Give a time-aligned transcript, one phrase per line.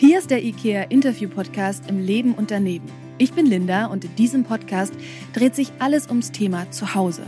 [0.00, 2.86] Hier ist der IKEA Interview Podcast im Leben und daneben.
[3.18, 4.92] Ich bin Linda und in diesem Podcast
[5.32, 7.24] dreht sich alles ums Thema Zuhause.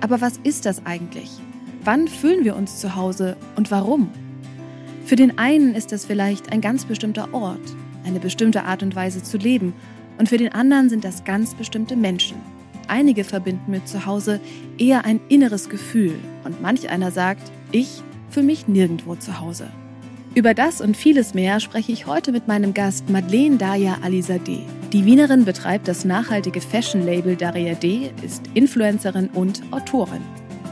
[0.00, 1.28] Aber was ist das eigentlich?
[1.82, 4.08] Wann fühlen wir uns zu Hause und warum?
[5.04, 7.74] Für den einen ist das vielleicht ein ganz bestimmter Ort,
[8.04, 9.74] eine bestimmte Art und Weise zu leben
[10.16, 12.36] und für den anderen sind das ganz bestimmte Menschen.
[12.86, 14.38] Einige verbinden mit Zuhause
[14.78, 16.14] eher ein inneres Gefühl
[16.44, 18.00] und manch einer sagt, ich
[18.30, 19.66] fühle mich nirgendwo zu Hause.
[20.34, 24.60] Über das und vieles mehr spreche ich heute mit meinem Gast Madeleine Daya Alizadeh.
[24.90, 30.22] Die Wienerin betreibt das nachhaltige Fashion-Label Daria D, ist Influencerin und Autorin.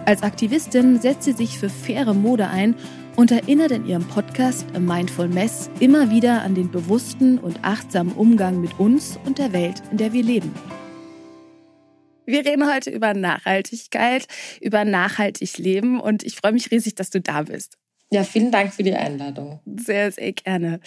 [0.06, 2.74] Als Aktivistin setzt sie sich für faire Mode ein
[3.16, 8.14] und erinnert in ihrem Podcast A Mindful Mess immer wieder an den bewussten und achtsamen
[8.14, 10.54] Umgang mit uns und der Welt, in der wir leben.
[12.24, 14.26] Wir reden heute über Nachhaltigkeit,
[14.62, 17.79] über nachhaltig Leben und ich freue mich riesig, dass du da bist.
[18.12, 19.60] Ja, vielen Dank für die Einladung.
[19.76, 20.80] Sehr, sehr gerne.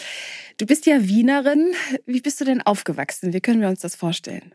[0.58, 1.74] Du bist ja Wienerin.
[2.06, 3.32] Wie bist du denn aufgewachsen?
[3.32, 4.54] Wie können wir uns das vorstellen?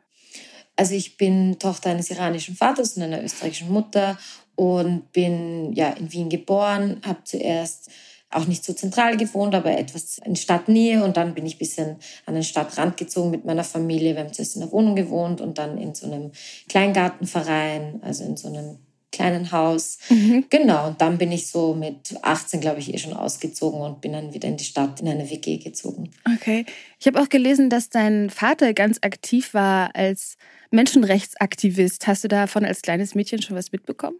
[0.77, 4.19] Also ich bin Tochter eines iranischen Vaters und einer österreichischen Mutter
[4.55, 7.91] und bin ja in Wien geboren, habe zuerst
[8.31, 11.97] auch nicht so zentral gewohnt, aber etwas in Stadtnähe und dann bin ich ein bisschen
[12.27, 14.15] an den Stadtrand gezogen mit meiner Familie.
[14.15, 16.33] Wir haben zuerst in der Wohnung gewohnt und dann in so einem
[16.69, 18.79] Kleingartenverein, also in so einem
[19.19, 19.99] kleinen Haus.
[20.09, 20.45] Mhm.
[20.49, 24.13] Genau, und dann bin ich so mit 18, glaube ich, eh schon ausgezogen und bin
[24.13, 26.11] dann wieder in die Stadt, in eine WG gezogen.
[26.37, 26.65] Okay.
[27.01, 30.37] Ich habe auch gelesen, dass dein Vater ganz aktiv war als
[30.71, 32.07] Menschenrechtsaktivist.
[32.07, 34.19] Hast du davon als kleines Mädchen schon was mitbekommen?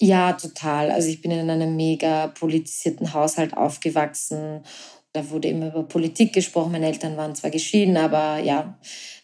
[0.00, 0.90] Ja, total.
[0.90, 4.62] Also ich bin in einem mega politisierten Haushalt aufgewachsen.
[5.12, 6.72] Da wurde immer über Politik gesprochen.
[6.72, 8.78] Meine Eltern waren zwar geschieden, aber ja,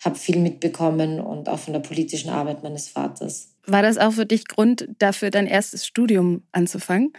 [0.04, 3.54] habe viel mitbekommen und auch von der politischen Arbeit meines Vaters.
[3.66, 7.12] War das auch für dich Grund dafür, dein erstes Studium anzufangen?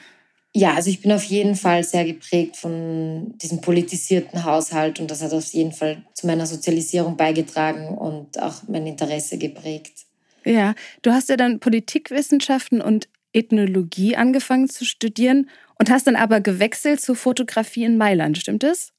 [0.53, 5.21] Ja, also ich bin auf jeden Fall sehr geprägt von diesem politisierten Haushalt und das
[5.21, 10.05] hat auf jeden Fall zu meiner Sozialisierung beigetragen und auch mein Interesse geprägt.
[10.45, 15.49] Ja, du hast ja dann Politikwissenschaften und Ethnologie angefangen zu studieren
[15.79, 18.91] und hast dann aber gewechselt zur Fotografie in Mailand, stimmt es?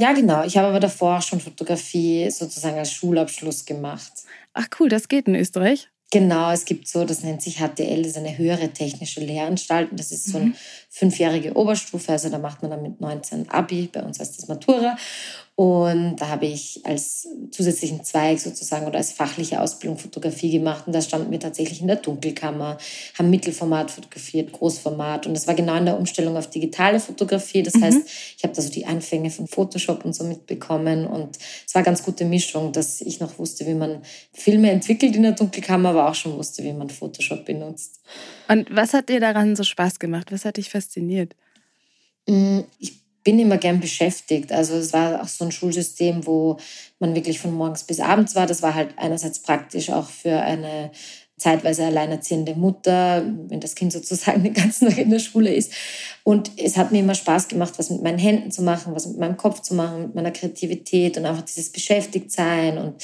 [0.00, 0.44] Ja, genau.
[0.44, 4.12] Ich habe aber davor schon Fotografie sozusagen als Schulabschluss gemacht.
[4.52, 5.88] Ach cool, das geht in Österreich.
[6.10, 9.98] Genau, es gibt so, das nennt sich HTL, das ist eine höhere technische Lehranstalt und
[9.98, 10.54] das ist so eine mhm.
[10.88, 14.96] fünfjährige Oberstufe, also da macht man dann mit 19 Abi, bei uns heißt das Matura
[15.56, 20.88] und da habe ich als zusätzlichen Zweig sozusagen oder als fachliche Ausbildung Fotografie gemacht.
[20.88, 22.76] Und da standen wir tatsächlich in der Dunkelkammer,
[23.16, 25.28] haben Mittelformat fotografiert, Großformat.
[25.28, 27.62] Und das war genau in der Umstellung auf digitale Fotografie.
[27.62, 27.82] Das mhm.
[27.84, 27.98] heißt,
[28.36, 31.06] ich habe da so die Anfänge von Photoshop und so mitbekommen.
[31.06, 35.14] Und es war eine ganz gute Mischung, dass ich noch wusste, wie man Filme entwickelt
[35.14, 38.00] in der Dunkelkammer, aber auch schon wusste, wie man Photoshop benutzt.
[38.48, 40.32] Und was hat dir daran so Spaß gemacht?
[40.32, 41.36] Was hat dich fasziniert?
[42.26, 44.52] Mm, ich bin immer gern beschäftigt.
[44.52, 46.58] Also es war auch so ein Schulsystem, wo
[46.98, 48.46] man wirklich von morgens bis abends war.
[48.46, 50.90] Das war halt einerseits praktisch auch für eine
[51.36, 55.72] zeitweise alleinerziehende Mutter, wenn das Kind sozusagen den ganzen Tag in der Schule ist.
[56.22, 59.18] Und es hat mir immer Spaß gemacht, was mit meinen Händen zu machen, was mit
[59.18, 62.78] meinem Kopf zu machen, mit meiner Kreativität und einfach dieses Beschäftigtsein.
[62.78, 63.02] Und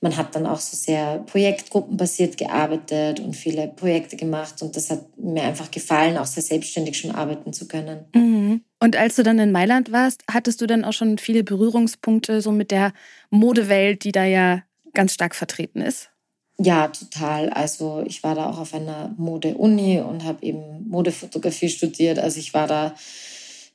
[0.00, 4.62] man hat dann auch so sehr projektgruppenbasiert gearbeitet und viele Projekte gemacht.
[4.62, 8.04] Und das hat mir einfach gefallen, auch sehr selbstständig schon arbeiten zu können.
[8.14, 8.62] Mhm.
[8.82, 12.50] Und als du dann in Mailand warst, hattest du dann auch schon viele Berührungspunkte so
[12.50, 12.92] mit der
[13.30, 16.10] Modewelt, die da ja ganz stark vertreten ist?
[16.58, 17.50] Ja, total.
[17.50, 22.18] Also ich war da auch auf einer Mode-Uni und habe eben Modefotografie studiert.
[22.18, 22.92] Also ich war da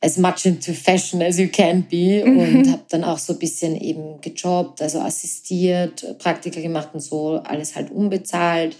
[0.01, 2.39] as much into fashion as you can be mhm.
[2.39, 7.41] und habe dann auch so ein bisschen eben gejobbt, also assistiert, Praktika gemacht und so,
[7.45, 8.75] alles halt unbezahlt.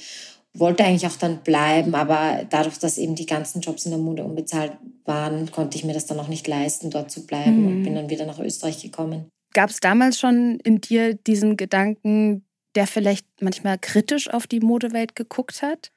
[0.60, 4.24] Wollte eigentlich auch dann bleiben, aber dadurch, dass eben die ganzen Jobs in der Mode
[4.24, 4.74] unbezahlt
[5.06, 7.68] waren, konnte ich mir das dann auch nicht leisten, dort zu bleiben mhm.
[7.68, 9.30] und bin dann wieder nach Österreich gekommen.
[9.54, 12.46] Gab es damals schon in dir diesen Gedanken,
[12.76, 15.92] der vielleicht manchmal kritisch auf die Modewelt geguckt hat?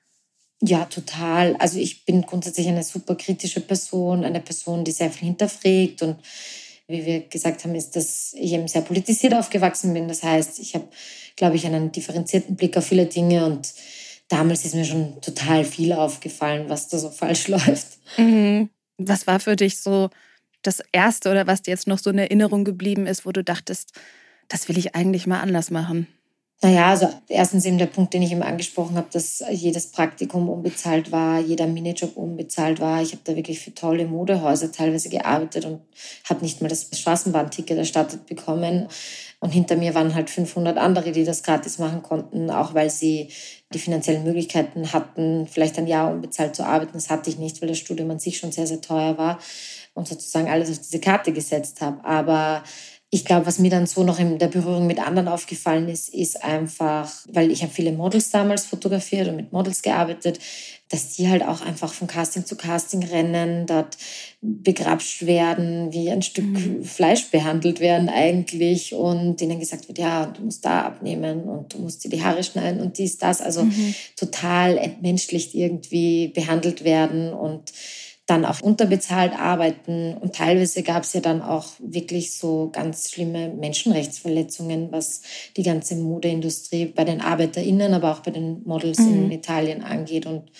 [0.62, 1.56] Ja, total.
[1.56, 6.16] Also ich bin grundsätzlich eine super kritische Person, eine Person, die sehr viel hinterfragt und
[6.87, 10.09] wie wir gesagt haben, ist, dass ich eben sehr politisiert aufgewachsen bin.
[10.09, 10.89] Das heißt, ich habe,
[11.36, 13.72] glaube ich, einen differenzierten Blick auf viele Dinge und
[14.30, 17.98] damals ist mir schon total viel aufgefallen, was da so falsch läuft.
[18.16, 18.71] Mhm.
[18.97, 20.09] Was war für dich so
[20.62, 23.92] das Erste oder was dir jetzt noch so in Erinnerung geblieben ist, wo du dachtest,
[24.48, 26.06] das will ich eigentlich mal anders machen?
[26.62, 31.10] Naja, also erstens eben der Punkt, den ich eben angesprochen habe, dass jedes Praktikum unbezahlt
[31.10, 33.01] war, jeder Minijob unbezahlt war.
[33.01, 35.80] Ich habe da wirklich für tolle Modehäuser teilweise gearbeitet und
[36.28, 38.89] habe nicht mal das Straßenbahnticket erstattet bekommen.
[39.39, 43.30] Und hinter mir waren halt 500 andere, die das gratis machen konnten, auch weil sie
[43.72, 46.92] die finanziellen Möglichkeiten hatten, vielleicht ein Jahr unbezahlt zu arbeiten.
[46.92, 49.39] Das hatte ich nicht, weil das Studium an sich schon sehr, sehr teuer war
[49.95, 52.04] und sozusagen alles auf diese Karte gesetzt habe.
[52.04, 52.62] Aber
[53.12, 56.45] Ich glaube, was mir dann so noch in der Berührung mit anderen aufgefallen ist, ist
[56.45, 60.39] einfach, weil ich habe viele Models damals fotografiert und mit Models gearbeitet,
[60.91, 63.97] dass die halt auch einfach von Casting zu Casting rennen, dort
[64.41, 66.84] begrapscht werden, wie ein Stück mhm.
[66.84, 71.78] Fleisch behandelt werden eigentlich und denen gesagt wird, ja, du musst da abnehmen und du
[71.78, 73.41] musst dir die Haare schneiden und dies, das.
[73.41, 73.95] Also mhm.
[74.16, 77.72] total entmenschlicht irgendwie behandelt werden und
[78.30, 80.15] dann auch unterbezahlt arbeiten.
[80.15, 85.22] Und teilweise gab es ja dann auch wirklich so ganz schlimme Menschenrechtsverletzungen, was
[85.56, 89.24] die ganze Modeindustrie bei den ArbeiterInnen, aber auch bei den Models mhm.
[89.24, 90.27] in Italien angeht.
[90.27, 90.50] Und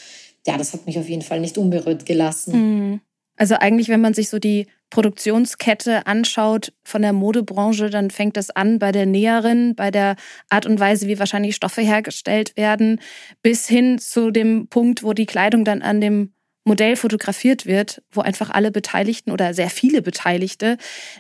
[0.47, 2.53] ja, das hat mich auf jeden Fall nicht unberührt gelassen.
[2.53, 3.01] Mhm.
[3.37, 8.51] Also eigentlich, wenn man sich so die Produktionskette anschaut von der Modebranche, dann fängt das
[8.51, 10.17] an bei der Näherin, bei der
[10.51, 13.01] Art und Weise, wie wahrscheinlich Stoffe hergestellt werden,
[13.43, 16.35] bis hin zu dem Punkt, wo die Kleidung dann an dem
[16.65, 20.77] Modell fotografiert wird, wo einfach alle Beteiligten oder sehr viele Beteiligte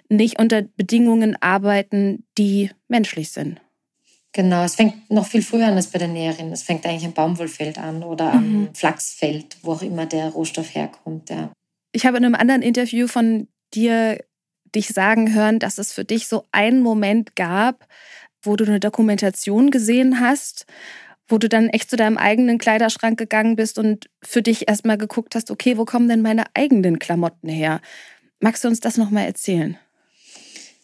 [0.09, 3.61] nicht unter Bedingungen arbeiten, die menschlich sind.
[4.33, 6.53] Genau, es fängt noch viel früher an als bei der Näherin.
[6.53, 8.75] Es fängt eigentlich am Baumwollfeld an oder am mhm.
[8.75, 11.31] Flachsfeld, wo auch immer der Rohstoff herkommt.
[11.31, 11.51] Ja.
[11.93, 14.23] Ich habe in einem anderen Interview von dir
[14.73, 17.89] dich sagen hören, dass es für dich so einen Moment gab,
[18.43, 20.67] wo du eine Dokumentation gesehen hast
[21.31, 25.35] wo du dann echt zu deinem eigenen Kleiderschrank gegangen bist und für dich erstmal geguckt
[25.35, 27.81] hast, okay, wo kommen denn meine eigenen Klamotten her?
[28.41, 29.79] Magst du uns das nochmal erzählen?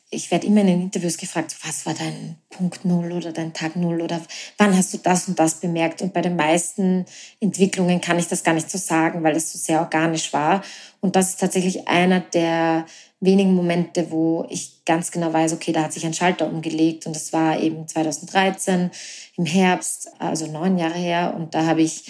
[0.09, 3.75] Ich werde immer in den Interviews gefragt, was war dein Punkt Null oder dein Tag
[3.75, 4.23] Null oder
[4.57, 6.01] wann hast du das und das bemerkt?
[6.01, 7.07] Und bei den meisten
[7.41, 10.63] Entwicklungen kann ich das gar nicht so sagen, weil es so sehr organisch war.
[11.01, 12.87] Und das ist tatsächlich einer der
[13.21, 17.17] wenigen Momente, wo ich ganz genau weiß, okay, da hat sich ein Schalter umgelegt und
[17.17, 18.91] das war eben 2013
[19.37, 21.35] im Herbst, also neun Jahre her.
[21.37, 22.05] Und da habe ich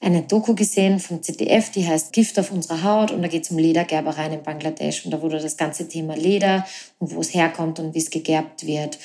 [0.00, 3.10] eine Doku gesehen vom ZDF, die heißt Gift auf unserer Haut.
[3.10, 5.04] Und da geht es um Ledergerbereien in Bangladesch.
[5.04, 6.66] Und da wurde das ganze Thema Leder
[6.98, 8.98] und wo es herkommt und wie es gegerbt wird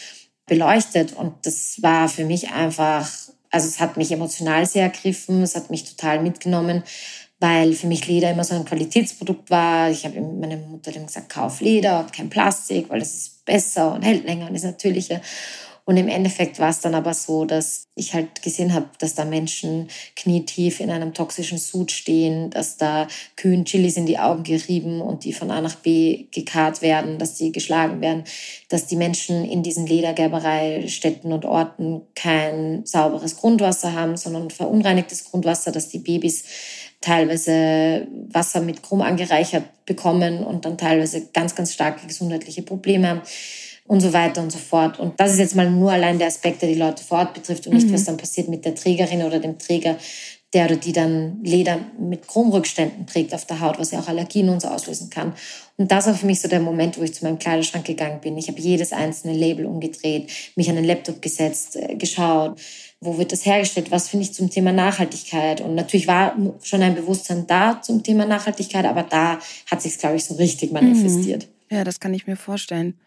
[0.45, 1.13] beleuchtet.
[1.13, 3.09] Und das war für mich einfach,
[3.49, 6.83] also es hat mich emotional sehr ergriffen, es hat mich total mitgenommen,
[7.44, 9.92] weil für mich Leder immer so ein Qualitätsprodukt war.
[9.92, 13.94] Ich habe meiner Mutter dann gesagt, kauf Leder und kein Plastik, weil das ist besser
[13.94, 15.19] und hält länger und ist natürlicher.
[15.86, 19.25] Und im Endeffekt war es dann aber so, dass ich halt gesehen habe, dass da
[19.25, 25.01] Menschen knietief in einem toxischen Sud stehen, dass da Kühen Chilis in die Augen gerieben
[25.01, 28.24] und die von A nach B gekarrt werden, dass sie geschlagen werden,
[28.69, 35.74] dass die Menschen in diesen Ledergerbereistätten und Orten kein sauberes Grundwasser haben, sondern verunreinigtes Grundwasser,
[35.74, 36.45] dass die Babys
[37.03, 43.21] teilweise Wasser mit Chrom angereichert bekommen und dann teilweise ganz, ganz starke gesundheitliche Probleme haben
[43.85, 45.00] und so weiter und so fort.
[45.00, 47.67] Und das ist jetzt mal nur allein der Aspekt, der die Leute vor Ort betrifft
[47.67, 47.94] und nicht, mhm.
[47.94, 49.97] was dann passiert mit der Trägerin oder dem Träger,
[50.53, 54.49] der oder die dann Leder mit Chromrückständen trägt auf der Haut, was ja auch Allergien
[54.49, 55.33] und so auslösen kann.
[55.77, 58.38] Und das war für mich so der Moment, wo ich zu meinem Kleiderschrank gegangen bin.
[58.38, 62.59] Ich habe jedes einzelne Label umgedreht, mich an den Laptop gesetzt, äh, geschaut,
[63.03, 65.61] wo wird das hergestellt, was finde ich zum Thema Nachhaltigkeit.
[65.61, 69.39] Und natürlich war schon ein Bewusstsein da zum Thema Nachhaltigkeit, aber da
[69.69, 71.47] hat sich glaube ich, so richtig manifestiert.
[71.69, 71.77] Mhm.
[71.77, 73.00] Ja, das kann ich mir vorstellen.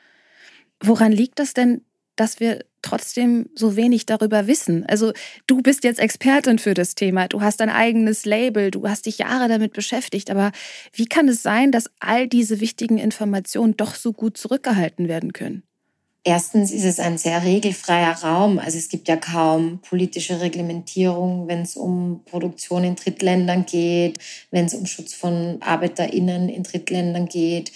[0.81, 1.83] Woran liegt das denn,
[2.17, 4.85] dass wir trotzdem so wenig darüber wissen?
[4.87, 5.13] Also
[5.47, 9.19] du bist jetzt Expertin für das Thema, du hast dein eigenes Label, du hast dich
[9.19, 10.53] Jahre damit beschäftigt, aber
[10.93, 15.63] wie kann es sein, dass all diese wichtigen Informationen doch so gut zurückgehalten werden können?
[16.29, 18.59] Erstens ist es ein sehr regelfreier Raum.
[18.59, 24.19] Also es gibt ja kaum politische Reglementierung, wenn es um Produktion in Drittländern geht,
[24.51, 27.71] wenn es um Schutz von Arbeiterinnen in Drittländern geht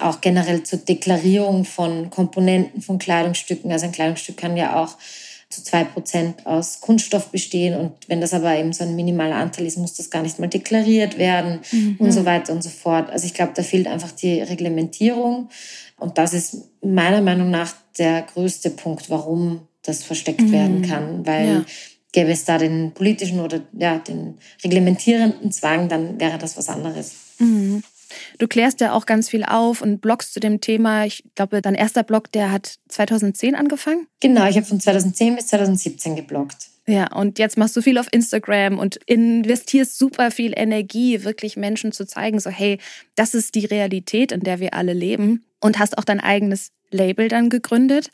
[0.00, 3.72] auch generell zur Deklarierung von Komponenten von Kleidungsstücken.
[3.72, 4.96] Also ein Kleidungsstück kann ja auch
[5.50, 7.74] zu zwei Prozent aus Kunststoff bestehen.
[7.74, 10.46] Und wenn das aber eben so ein minimaler Anteil ist, muss das gar nicht mal
[10.46, 11.96] deklariert werden mhm.
[11.98, 13.10] und so weiter und so fort.
[13.10, 15.48] Also ich glaube, da fehlt einfach die Reglementierung.
[15.98, 20.52] Und das ist meiner Meinung nach der größte Punkt, warum das versteckt mhm.
[20.52, 21.26] werden kann.
[21.26, 21.64] Weil ja.
[22.12, 27.14] gäbe es da den politischen oder ja, den reglementierenden Zwang, dann wäre das was anderes.
[27.38, 27.82] Mhm.
[28.38, 31.04] Du klärst ja auch ganz viel auf und bloggst zu dem Thema.
[31.04, 34.06] Ich glaube, dein erster Blog, der hat 2010 angefangen.
[34.20, 36.68] Genau, ich habe von 2010 bis 2017 gebloggt.
[36.86, 41.92] Ja, und jetzt machst du viel auf Instagram und investierst super viel Energie, wirklich Menschen
[41.92, 42.78] zu zeigen, so hey,
[43.14, 45.44] das ist die Realität, in der wir alle leben.
[45.60, 48.10] Und hast auch dein eigenes Label dann gegründet.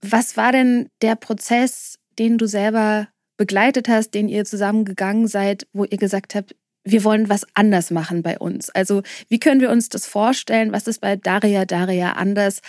[0.00, 5.84] Was war denn der Prozess, den du selber begleitet hast, den ihr zusammengegangen seid, wo
[5.84, 8.70] ihr gesagt habt, wir wollen was anders machen bei uns.
[8.70, 10.72] Also wie können wir uns das vorstellen?
[10.72, 12.60] Was ist bei Daria Daria anders,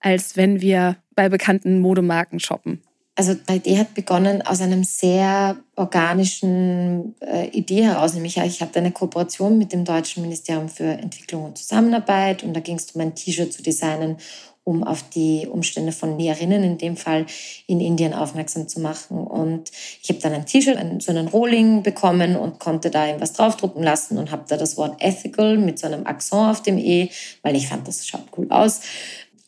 [0.00, 2.82] als wenn wir bei bekannten Modemarken shoppen?
[3.14, 8.78] Also die Idee hat begonnen aus einem sehr organischen äh, Idee heraus, nämlich ich hatte
[8.78, 13.00] eine Kooperation mit dem Deutschen Ministerium für Entwicklung und Zusammenarbeit und da ging es um
[13.00, 14.18] ein T-Shirt zu designen,
[14.68, 17.24] um auf die Umstände von Näherinnen in dem Fall
[17.66, 19.16] in Indien aufmerksam zu machen.
[19.16, 19.70] Und
[20.02, 24.18] ich habe dann ein T-Shirt, so einen Rohling bekommen und konnte da irgendwas draufdrucken lassen
[24.18, 27.08] und habe da das Wort ethical mit so einem Akzent auf dem E,
[27.42, 28.82] weil ich fand, das schaut cool aus.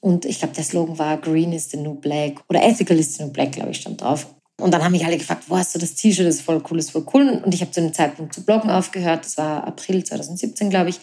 [0.00, 3.24] Und ich glaube, der Slogan war Green is the new black oder Ethical is the
[3.24, 4.26] new black, glaube ich, stand drauf.
[4.58, 6.26] Und dann haben mich alle gefragt, wo hast du das T-Shirt?
[6.26, 7.42] Das ist voll cool, das ist voll cool.
[7.44, 9.26] Und ich habe zu dem Zeitpunkt zu bloggen aufgehört.
[9.26, 11.00] Das war April 2017, glaube ich.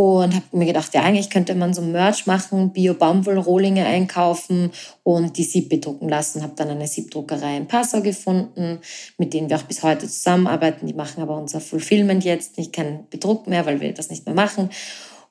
[0.00, 4.70] Und habe mir gedacht, ja, eigentlich könnte man so Merch machen, Bio-Baumwoll-Rohlinge einkaufen
[5.02, 6.44] und die Sieb bedrucken lassen.
[6.44, 8.78] Habe dann eine Siebdruckerei in Passau gefunden,
[9.16, 10.86] mit denen wir auch bis heute zusammenarbeiten.
[10.86, 14.36] Die machen aber unser Fulfillment jetzt nicht kein Bedruck mehr, weil wir das nicht mehr
[14.36, 14.70] machen.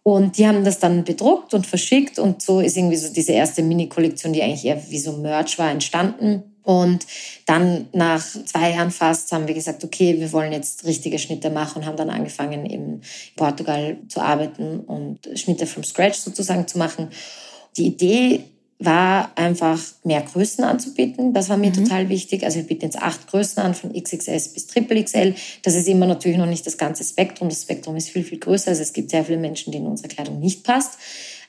[0.04, 3.64] Und die haben das dann bedruckt und verschickt und so ist irgendwie so diese erste
[3.64, 6.44] Mini-Kollektion, die eigentlich eher wie so Merch war, entstanden.
[6.68, 7.08] Und
[7.46, 11.80] dann nach zwei Jahren fast haben wir gesagt, okay, wir wollen jetzt richtige Schnitte machen
[11.80, 13.04] und haben dann angefangen, in
[13.38, 17.08] Portugal zu arbeiten und Schnitte from scratch sozusagen zu machen.
[17.78, 18.44] Die Idee
[18.80, 21.34] war einfach mehr Größen anzubieten.
[21.34, 21.86] Das war mir mhm.
[21.86, 22.44] total wichtig.
[22.44, 25.36] Also wir bieten jetzt acht Größen an, von XXS bis XXL.
[25.64, 27.48] Das ist immer natürlich noch nicht das ganze Spektrum.
[27.48, 28.72] Das Spektrum ist viel, viel größer.
[28.72, 31.00] Also es gibt sehr viele Menschen, denen unsere Kleidung nicht passt.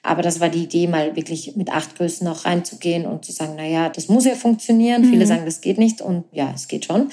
[0.03, 3.55] Aber das war die Idee, mal wirklich mit acht Größen auch reinzugehen und zu sagen,
[3.57, 5.03] na ja, das muss ja funktionieren.
[5.03, 5.11] Mhm.
[5.11, 7.11] Viele sagen, das geht nicht und ja, es geht schon.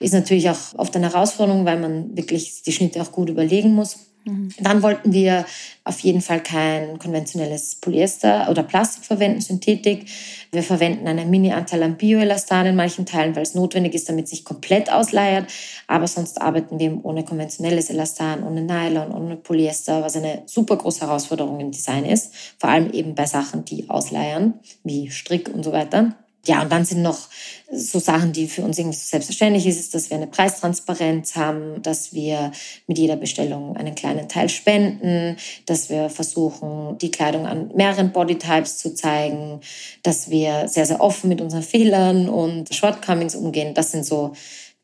[0.00, 4.11] Ist natürlich auch oft eine Herausforderung, weil man wirklich die Schnitte auch gut überlegen muss.
[4.24, 4.50] Mhm.
[4.58, 5.44] Dann wollten wir
[5.84, 10.06] auf jeden Fall kein konventionelles Polyester oder Plastik verwenden, Synthetik.
[10.52, 14.30] Wir verwenden einen Mini-Anteil an Bioelastan in manchen Teilen, weil es notwendig ist, damit es
[14.30, 15.50] sich komplett ausleiert.
[15.88, 21.00] Aber sonst arbeiten wir ohne konventionelles Elastan, ohne Nylon, ohne Polyester, was eine super große
[21.00, 22.32] Herausforderung im Design ist.
[22.58, 26.14] Vor allem eben bei Sachen, die ausleiern, wie Strick und so weiter
[26.44, 27.28] ja, und dann sind noch
[27.70, 31.80] so Sachen, die für uns irgendwie so selbstverständlich ist, ist, dass wir eine Preistransparenz haben,
[31.82, 32.50] dass wir
[32.88, 38.78] mit jeder Bestellung einen kleinen Teil spenden, dass wir versuchen, die Kleidung an mehreren Bodytypes
[38.78, 39.60] zu zeigen,
[40.02, 43.74] dass wir sehr, sehr offen mit unseren Fehlern und Shortcomings umgehen.
[43.74, 44.32] Das sind so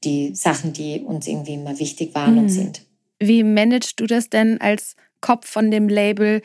[0.05, 2.41] die Sachen, die uns irgendwie immer wichtig waren mhm.
[2.41, 2.83] und sind.
[3.19, 6.41] Wie managst du das denn als Kopf von dem Label,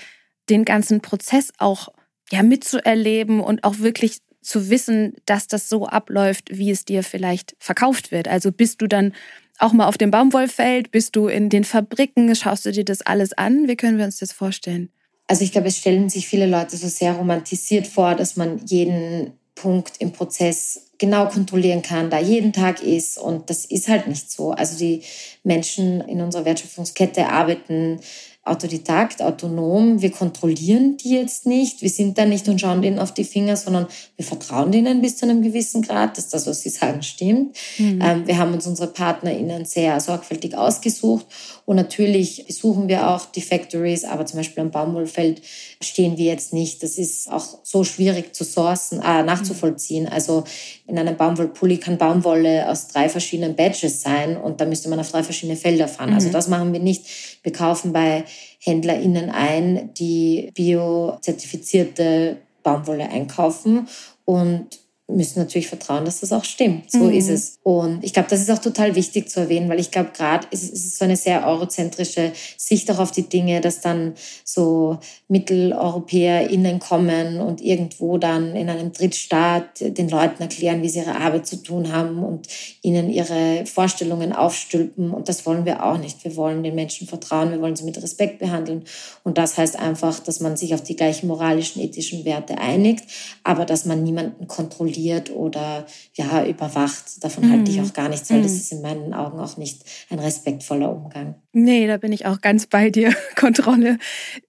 [0.50, 1.90] den ganzen Prozess auch
[2.32, 7.56] ja, mitzuerleben und auch wirklich zu wissen, dass das so abläuft, wie es dir vielleicht
[7.60, 8.28] verkauft wird.
[8.28, 9.14] Also bist du dann
[9.60, 13.34] auch mal auf dem Baumwollfeld, bist du in den Fabriken, schaust du dir das alles
[13.34, 13.68] an?
[13.68, 14.90] Wie können wir uns das vorstellen?
[15.28, 19.34] Also ich glaube, es stellen sich viele Leute so sehr romantisiert vor, dass man jeden
[19.56, 23.18] Punkt im Prozess genau kontrollieren kann, da jeden Tag ist.
[23.18, 24.52] Und das ist halt nicht so.
[24.52, 25.04] Also die
[25.44, 28.00] Menschen in unserer Wertschöpfungskette arbeiten
[28.46, 30.02] Autodidakt, autonom.
[30.02, 31.82] Wir kontrollieren die jetzt nicht.
[31.82, 35.16] Wir sind da nicht und schauen denen auf die Finger, sondern wir vertrauen denen bis
[35.16, 37.56] zu einem gewissen Grad, dass das, was sie sagen, stimmt.
[37.78, 38.02] Mhm.
[38.02, 41.26] Ähm, wir haben uns unsere PartnerInnen sehr sorgfältig ausgesucht
[41.66, 45.42] und natürlich besuchen wir auch die Factories, aber zum Beispiel am Baumwollfeld
[45.82, 46.84] stehen wir jetzt nicht.
[46.84, 50.08] Das ist auch so schwierig zu sourcen, äh, nachzuvollziehen.
[50.08, 50.44] Also
[50.88, 55.12] in einem Baumwollpulli kann Baumwolle aus drei verschiedenen Badges sein und da müsste man auf
[55.12, 56.14] drei verschiedene Felder fahren.
[56.14, 56.36] Also mhm.
[56.36, 57.06] Also das machen wir nicht.
[57.44, 58.24] Wir kaufen bei
[58.60, 63.88] HändlerInnen ein, die biozertifizierte Baumwolle einkaufen
[64.26, 64.68] und
[65.08, 66.90] müssen natürlich vertrauen, dass das auch stimmt.
[66.90, 67.12] So mhm.
[67.12, 67.60] ist es.
[67.64, 70.72] Und ich glaube, das ist auch total wichtig zu erwähnen, weil ich glaube, gerade ist
[70.72, 74.14] es so eine sehr eurozentrische Sicht auch auf die Dinge, dass dann
[74.46, 81.18] so MitteleuropäerInnen kommen und irgendwo dann in einem Drittstaat den Leuten erklären, wie sie ihre
[81.18, 82.48] Arbeit zu tun haben und
[82.82, 85.12] ihnen ihre Vorstellungen aufstülpen.
[85.12, 86.24] Und das wollen wir auch nicht.
[86.24, 88.86] Wir wollen den Menschen vertrauen, wir wollen sie mit Respekt behandeln.
[89.24, 93.04] Und das heißt einfach, dass man sich auf die gleichen moralischen, ethischen Werte einigt,
[93.44, 97.24] aber dass man niemanden kontrolliert kontrolliert oder ja, überwacht.
[97.24, 97.52] Davon mhm.
[97.52, 97.86] halte ich mhm.
[97.86, 98.44] auch gar nichts, weil mhm.
[98.44, 101.36] das ist in meinen Augen auch nicht ein respektvoller Umgang.
[101.52, 103.14] Nee, da bin ich auch ganz bei dir.
[103.36, 103.98] Kontrolle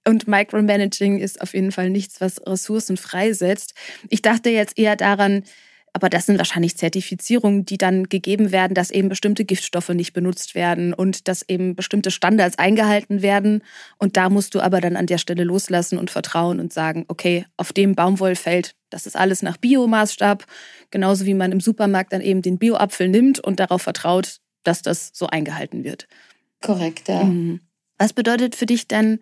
[0.07, 3.75] und Micromanaging ist auf jeden Fall nichts, was Ressourcen freisetzt.
[4.09, 5.45] Ich dachte jetzt eher daran,
[5.95, 10.57] aber das sind wahrscheinlich Zertifizierungen, die dann gegeben werden, dass eben bestimmte Giftstoffe nicht benutzt
[10.57, 13.63] werden und dass eben bestimmte Standards eingehalten werden.
[13.99, 17.47] Und da musst du aber dann an der Stelle loslassen und vertrauen und sagen, okay,
[17.57, 20.45] auf dem Baumwollfeld, das ist alles nach Biomaßstab,
[20.91, 25.13] genauso wie man im Supermarkt dann eben den Bioapfel nimmt und darauf vertraut, dass das
[25.15, 26.09] so eingehalten wird.
[26.61, 27.23] Korrekt, ja.
[27.23, 27.61] Mhm.
[27.99, 29.21] Was bedeutet für dich denn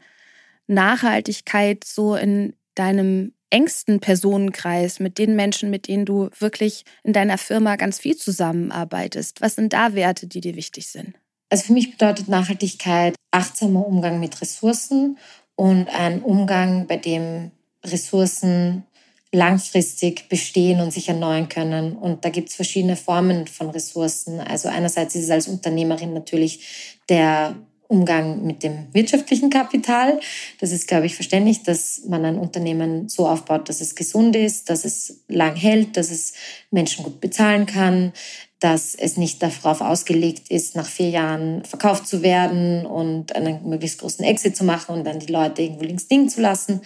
[0.68, 7.38] Nachhaltigkeit so in deinem engsten Personenkreis, mit den Menschen, mit denen du wirklich in deiner
[7.38, 9.40] Firma ganz viel zusammenarbeitest?
[9.40, 11.14] Was sind da Werte, die dir wichtig sind?
[11.50, 15.18] Also für mich bedeutet Nachhaltigkeit achtsamer Umgang mit Ressourcen
[15.54, 17.50] und ein Umgang, bei dem
[17.84, 18.84] Ressourcen
[19.32, 21.96] langfristig bestehen und sich erneuern können.
[21.96, 24.40] Und da gibt es verschiedene Formen von Ressourcen.
[24.40, 27.56] Also einerseits ist es als Unternehmerin natürlich der
[27.92, 30.18] Umgang mit dem wirtschaftlichen Kapital.
[30.60, 34.70] Das ist, glaube ich, verständlich, dass man ein Unternehmen so aufbaut, dass es gesund ist,
[34.70, 36.32] dass es lang hält, dass es
[36.70, 38.14] Menschen gut bezahlen kann,
[38.60, 44.00] dass es nicht darauf ausgelegt ist, nach vier Jahren verkauft zu werden und einen möglichst
[44.00, 46.80] großen Exit zu machen und dann die Leute irgendwo links liegen zu lassen.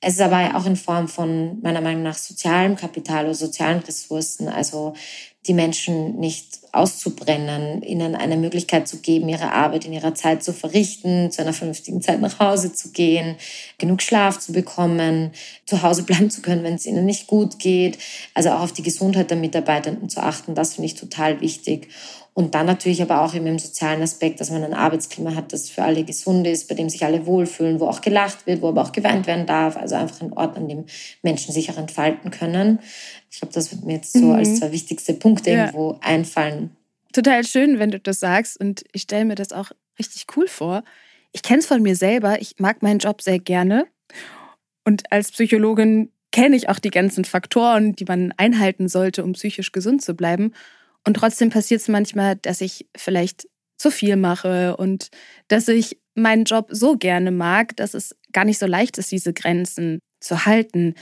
[0.00, 4.48] Es ist aber auch in Form von meiner Meinung nach sozialem Kapital oder sozialen Ressourcen,
[4.48, 4.92] also
[5.46, 10.52] die Menschen nicht auszubrennen, ihnen eine Möglichkeit zu geben, ihre Arbeit in ihrer Zeit zu
[10.52, 13.36] verrichten, zu einer vernünftigen Zeit nach Hause zu gehen,
[13.78, 15.32] genug Schlaf zu bekommen,
[15.64, 17.98] zu Hause bleiben zu können, wenn es ihnen nicht gut geht.
[18.34, 21.88] Also auch auf die Gesundheit der Mitarbeitenden zu achten, das finde ich total wichtig.
[22.38, 25.70] Und dann natürlich aber auch eben im sozialen Aspekt, dass man ein Arbeitsklima hat, das
[25.70, 28.82] für alle gesund ist, bei dem sich alle wohlfühlen, wo auch gelacht wird, wo aber
[28.82, 29.78] auch geweint werden darf.
[29.78, 30.84] Also einfach ein Ort, an dem
[31.22, 32.80] Menschen sich auch entfalten können.
[33.30, 34.34] Ich glaube, das wird mir jetzt so mhm.
[34.34, 35.60] als zwei wichtigste Punkte ja.
[35.60, 36.65] irgendwo einfallen.
[37.16, 38.60] Total schön, wenn du das sagst.
[38.60, 40.84] Und ich stelle mir das auch richtig cool vor.
[41.32, 42.42] Ich kenne es von mir selber.
[42.42, 43.86] Ich mag meinen Job sehr gerne.
[44.84, 49.72] Und als Psychologin kenne ich auch die ganzen Faktoren, die man einhalten sollte, um psychisch
[49.72, 50.52] gesund zu bleiben.
[51.06, 55.08] Und trotzdem passiert es manchmal, dass ich vielleicht zu viel mache und
[55.48, 59.32] dass ich meinen Job so gerne mag, dass es gar nicht so leicht ist, diese
[59.32, 60.92] Grenzen zu halten.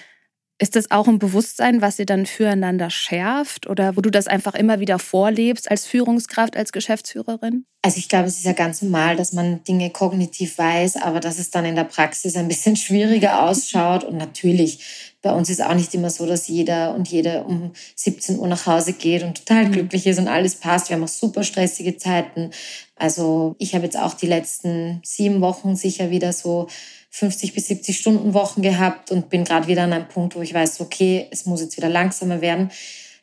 [0.58, 4.54] Ist das auch ein Bewusstsein, was ihr dann füreinander schärft oder wo du das einfach
[4.54, 7.66] immer wieder vorlebst als Führungskraft, als Geschäftsführerin?
[7.82, 11.40] Also ich glaube, es ist ja ganz normal, dass man Dinge kognitiv weiß, aber dass
[11.40, 14.04] es dann in der Praxis ein bisschen schwieriger ausschaut.
[14.04, 18.38] Und natürlich bei uns ist auch nicht immer so, dass jeder und jede um 17
[18.38, 19.72] Uhr nach Hause geht und total mhm.
[19.72, 20.88] glücklich ist und alles passt.
[20.88, 22.52] Wir haben auch super stressige Zeiten.
[22.94, 26.68] Also ich habe jetzt auch die letzten sieben Wochen sicher wieder so
[27.16, 30.52] 50 bis 70 Stunden Wochen gehabt und bin gerade wieder an einem Punkt, wo ich
[30.52, 32.72] weiß, okay, es muss jetzt wieder langsamer werden.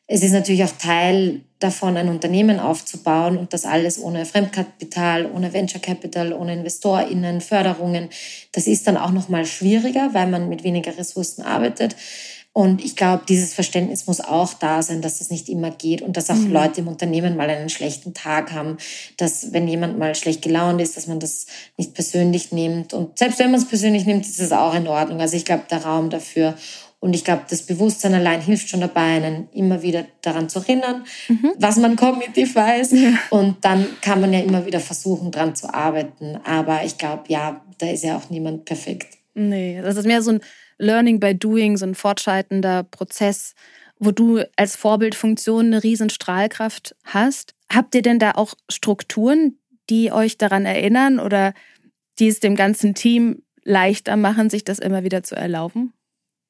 [0.07, 5.51] Es ist natürlich auch Teil davon, ein Unternehmen aufzubauen und das alles ohne Fremdkapital, ohne
[5.51, 8.07] Venture Capital, ohne InvestorInnen, Förderungen.
[8.53, 11.97] Das ist dann auch noch mal schwieriger, weil man mit weniger Ressourcen arbeitet.
[12.53, 16.17] Und ich glaube, dieses Verständnis muss auch da sein, dass das nicht immer geht und
[16.17, 16.51] dass auch mhm.
[16.51, 18.77] Leute im Unternehmen mal einen schlechten Tag haben,
[19.15, 21.45] dass wenn jemand mal schlecht gelaunt ist, dass man das
[21.77, 22.93] nicht persönlich nimmt.
[22.93, 25.21] Und selbst wenn man es persönlich nimmt, ist es auch in Ordnung.
[25.21, 26.55] Also ich glaube, der Raum dafür
[27.01, 31.03] und ich glaube, das Bewusstsein allein hilft schon dabei, einen immer wieder daran zu erinnern,
[31.27, 31.53] mhm.
[31.57, 32.91] was man kognitiv weiß.
[32.91, 33.13] Ja.
[33.31, 36.37] Und dann kann man ja immer wieder versuchen, daran zu arbeiten.
[36.43, 39.17] Aber ich glaube, ja, da ist ja auch niemand perfekt.
[39.33, 40.41] Nee, das ist mehr so ein
[40.81, 43.53] Learning by Doing, so ein fortschreitender Prozess,
[43.99, 47.53] wo du als Vorbildfunktion eine riesen Strahlkraft hast.
[47.71, 51.53] Habt ihr denn da auch Strukturen, die euch daran erinnern oder
[52.19, 55.93] die es dem ganzen Team leichter machen, sich das immer wieder zu erlauben?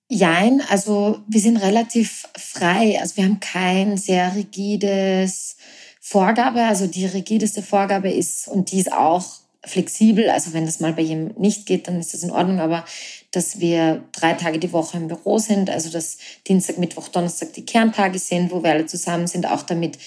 [0.08, 3.00] Jein, also wir sind relativ frei.
[3.00, 5.58] Also wir haben kein sehr rigides
[6.00, 6.64] Vorgabe.
[6.64, 9.26] Also die rigideste Vorgabe ist, und die ist auch
[9.64, 10.30] flexibel.
[10.30, 12.60] Also wenn das mal bei jemandem nicht geht, dann ist das in Ordnung.
[12.60, 12.84] Aber
[13.32, 16.18] dass wir drei Tage die Woche im Büro sind, also dass
[16.48, 19.98] Dienstag, Mittwoch, Donnerstag die Kerntage sind, wo wir alle zusammen sind, auch damit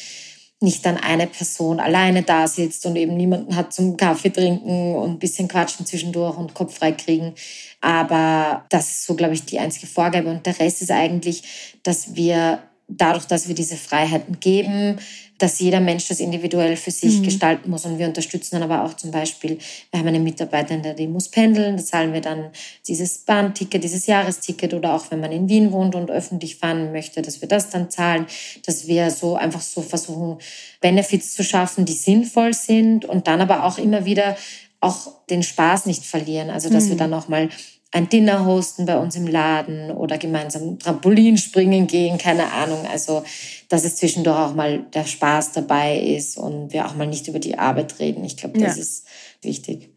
[0.60, 5.10] nicht dann eine Person alleine da sitzt und eben niemanden hat zum Kaffee trinken und
[5.10, 7.34] ein bisschen quatschen zwischendurch und Kopf frei kriegen.
[7.80, 10.30] Aber das ist so, glaube ich, die einzige Vorgabe.
[10.30, 11.42] Und der Rest ist eigentlich,
[11.82, 14.98] dass wir dadurch, dass wir diese Freiheiten geben,
[15.38, 17.24] dass jeder Mensch das individuell für sich mhm.
[17.24, 17.84] gestalten muss.
[17.84, 19.58] Und wir unterstützen dann aber auch zum Beispiel,
[19.90, 22.50] wir haben eine Mitarbeiterin, die muss pendeln, da zahlen wir dann
[22.86, 27.20] dieses Bahnticket, dieses Jahresticket oder auch wenn man in Wien wohnt und öffentlich fahren möchte,
[27.20, 28.26] dass wir das dann zahlen,
[28.64, 30.38] dass wir so einfach so versuchen,
[30.80, 34.36] Benefits zu schaffen, die sinnvoll sind und dann aber auch immer wieder
[34.80, 36.50] auch den Spaß nicht verlieren.
[36.50, 36.90] Also dass mhm.
[36.90, 37.48] wir dann auch mal
[37.94, 42.84] ein Dinner hosten bei uns im Laden oder gemeinsam Trampolin springen gehen, keine Ahnung.
[42.90, 43.22] Also,
[43.68, 47.38] dass es zwischendurch auch mal der Spaß dabei ist und wir auch mal nicht über
[47.38, 48.24] die Arbeit reden.
[48.24, 48.82] Ich glaube, das ja.
[48.82, 49.06] ist
[49.42, 49.90] wichtig.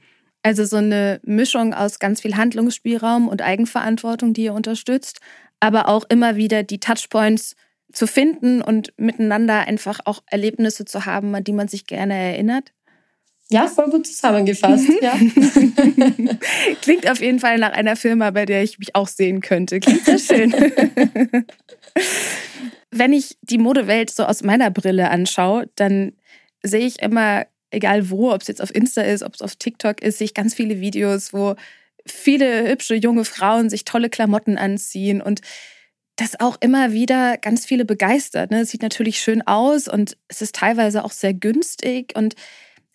[0.43, 5.19] Also so eine Mischung aus ganz viel Handlungsspielraum und Eigenverantwortung, die ihr unterstützt,
[5.60, 7.55] aber auch immer wieder die Touchpoints
[7.91, 12.73] zu finden und miteinander einfach auch Erlebnisse zu haben, an die man sich gerne erinnert.
[13.49, 14.89] Ja, voll gut zusammengefasst.
[15.01, 15.13] Ja.
[16.81, 19.79] Klingt auf jeden Fall nach einer Firma, bei der ich mich auch sehen könnte.
[19.79, 20.51] Klingt sehr schön.
[22.91, 26.12] Wenn ich die Modewelt so aus meiner Brille anschaue, dann
[26.62, 30.01] sehe ich immer, egal wo, ob es jetzt auf Insta ist, ob es auf TikTok
[30.01, 31.55] ist, sehe ich ganz viele Videos, wo
[32.05, 35.41] viele hübsche junge Frauen sich tolle Klamotten anziehen und
[36.17, 38.51] das auch immer wieder ganz viele begeistert.
[38.51, 38.62] Ne?
[38.62, 42.36] Es sieht natürlich schön aus und es ist teilweise auch sehr günstig und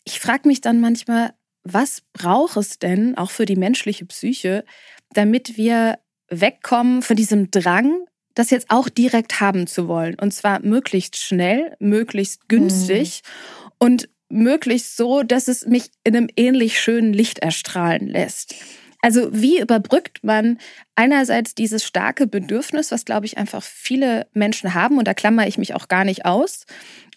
[0.05, 1.33] ich frage mich dann manchmal,
[1.65, 4.65] was braucht es denn auch für die menschliche Psyche,
[5.13, 10.17] damit wir wegkommen von diesem Drang, das jetzt auch direkt haben zu wollen.
[10.19, 13.71] Und zwar möglichst schnell, möglichst günstig mhm.
[13.79, 18.55] und möglichst so, dass es mich in einem ähnlich schönen Licht erstrahlen lässt.
[19.03, 20.59] Also wie überbrückt man
[20.95, 25.59] einerseits dieses starke Bedürfnis, was, glaube ich, einfach viele Menschen haben, und da klammere ich
[25.59, 26.67] mich auch gar nicht aus.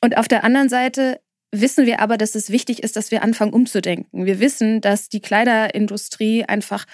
[0.01, 1.21] Und auf der anderen Seite
[1.61, 4.25] wissen wir aber, dass es wichtig ist, dass wir anfangen umzudenken.
[4.25, 6.85] Wir wissen, dass die Kleiderindustrie einfach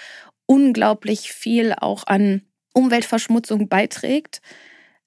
[0.46, 2.42] unglaublich viel auch an
[2.74, 4.42] Umweltverschmutzung beiträgt.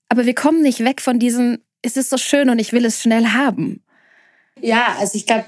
[0.08, 3.02] Aber wir kommen nicht weg von diesem, es ist so schön und ich will es
[3.02, 3.83] schnell haben.
[4.60, 5.44] Ja, also ich glaube,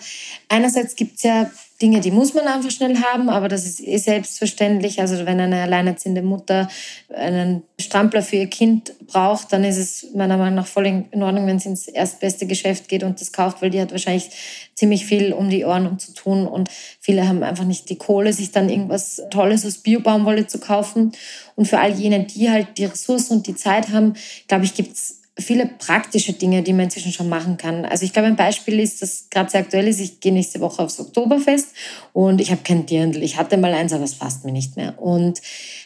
[0.49, 3.99] einerseits gibt es ja Dinge, die muss man einfach schnell haben, aber das ist eh
[3.99, 5.01] selbstverständlich.
[5.01, 6.69] Also wenn eine alleinerziehende Mutter
[7.15, 11.47] einen Strampler für ihr Kind braucht, dann ist es meiner Meinung nach voll in Ordnung,
[11.47, 14.31] wenn sie ins erstbeste Geschäft geht und das kauft, weil die hat wahrscheinlich
[14.75, 18.33] ziemlich viel um die Ohren um zu tun und viele haben einfach nicht die Kohle,
[18.33, 21.13] sich dann irgendwas Tolles aus Biobaumwolle zu kaufen.
[21.57, 24.15] Und für all jene, die halt die Ressourcen und die Zeit haben,
[24.49, 27.85] glaube ich, gibt's viele praktische Dinge, die man inzwischen schon machen kann.
[27.85, 30.83] Also ich glaube, ein Beispiel ist, das gerade sehr aktuell ist, ich gehe nächste Woche
[30.83, 31.69] aufs Oktoberfest
[32.15, 33.23] und ich habe kein Dirndl.
[33.23, 35.01] Ich hatte mal eins, aber es passt mir nicht mehr.
[35.01, 35.43] Und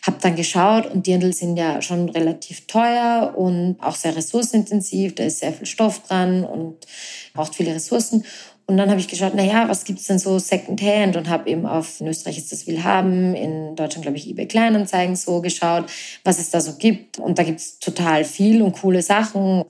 [0.06, 5.16] habe dann geschaut und Dirndl sind ja schon relativ teuer und auch sehr ressourcenintensiv.
[5.16, 6.86] Da ist sehr viel Stoff dran und
[7.34, 8.24] braucht viele Ressourcen.
[8.70, 11.66] Und dann habe ich geschaut, na ja, was gibt's denn so Secondhand und habe eben
[11.66, 15.86] auf in Österreich ist das Willhaben, in Deutschland glaube ich eBay Kleinanzeigen so geschaut,
[16.22, 17.18] was es da so gibt.
[17.18, 19.64] Und da gibt's total viel und coole Sachen.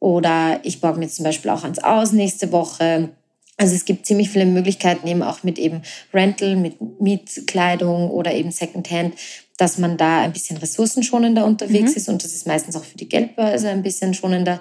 [0.00, 3.10] Oder ich borge mir zum Beispiel auch ans Aus nächste Woche.
[3.56, 5.82] Also es gibt ziemlich viele Möglichkeiten eben auch mit eben
[6.12, 9.14] Rental, mit Mietkleidung oder eben Secondhand,
[9.58, 11.96] dass man da ein bisschen ressourcenschonender unterwegs mhm.
[11.98, 14.60] ist und das ist meistens auch für die Geldbörse ein bisschen schonender.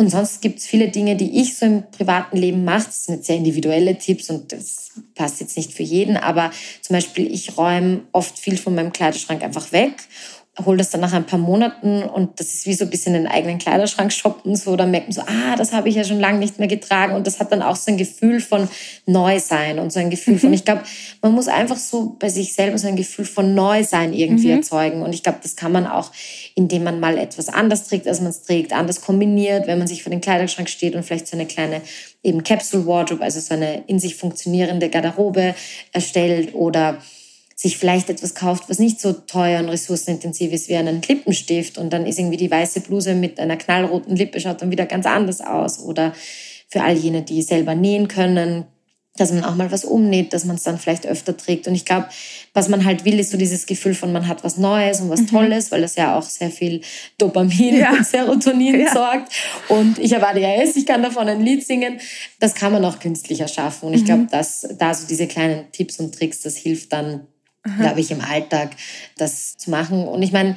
[0.00, 2.86] Und sonst gibt es viele Dinge, die ich so im privaten Leben mache.
[2.86, 6.16] Das sind jetzt sehr individuelle Tipps und das passt jetzt nicht für jeden.
[6.16, 9.92] Aber zum Beispiel, ich räume oft viel von meinem Kleiderschrank einfach weg
[10.64, 13.26] hole das dann nach ein paar Monaten und das ist wie so ein bisschen den
[13.26, 14.56] eigenen Kleiderschrank shoppen.
[14.56, 17.14] So, dann merkt man so, ah, das habe ich ja schon lange nicht mehr getragen.
[17.14, 18.68] Und das hat dann auch so ein Gefühl von
[19.06, 20.38] Neusein und so ein Gefühl mhm.
[20.38, 20.82] von, ich glaube,
[21.22, 24.58] man muss einfach so bei sich selber so ein Gefühl von Neusein irgendwie mhm.
[24.58, 25.02] erzeugen.
[25.02, 26.10] Und ich glaube, das kann man auch,
[26.54, 30.02] indem man mal etwas anders trägt, als man es trägt, anders kombiniert, wenn man sich
[30.02, 31.80] vor den Kleiderschrank steht und vielleicht so eine kleine
[32.22, 35.54] eben Capsule Wardrobe, also so eine in sich funktionierende Garderobe
[35.92, 36.98] erstellt oder
[37.60, 41.92] sich vielleicht etwas kauft, was nicht so teuer und ressourcenintensiv ist wie einen Lippenstift und
[41.92, 45.42] dann ist irgendwie die weiße Bluse mit einer knallroten Lippe schaut dann wieder ganz anders
[45.42, 46.14] aus oder
[46.68, 48.64] für all jene, die selber nähen können,
[49.18, 51.68] dass man auch mal was umnäht, dass man es dann vielleicht öfter trägt.
[51.68, 52.06] Und ich glaube,
[52.54, 55.20] was man halt will, ist so dieses Gefühl von, man hat was Neues und was
[55.20, 55.26] mhm.
[55.26, 56.80] Tolles, weil das ja auch sehr viel
[57.18, 57.90] Dopamin ja.
[57.90, 58.94] und Serotonin ja.
[58.94, 59.30] sorgt.
[59.68, 62.00] Und ich habe ADHS, ich kann davon ein Lied singen.
[62.38, 63.88] Das kann man auch künstlich erschaffen.
[63.88, 64.28] Und ich glaube, mhm.
[64.28, 67.26] dass da so diese kleinen Tipps und Tricks, das hilft dann
[67.78, 68.70] glaube ich, im Alltag
[69.16, 70.06] das zu machen.
[70.06, 70.56] Und ich meine,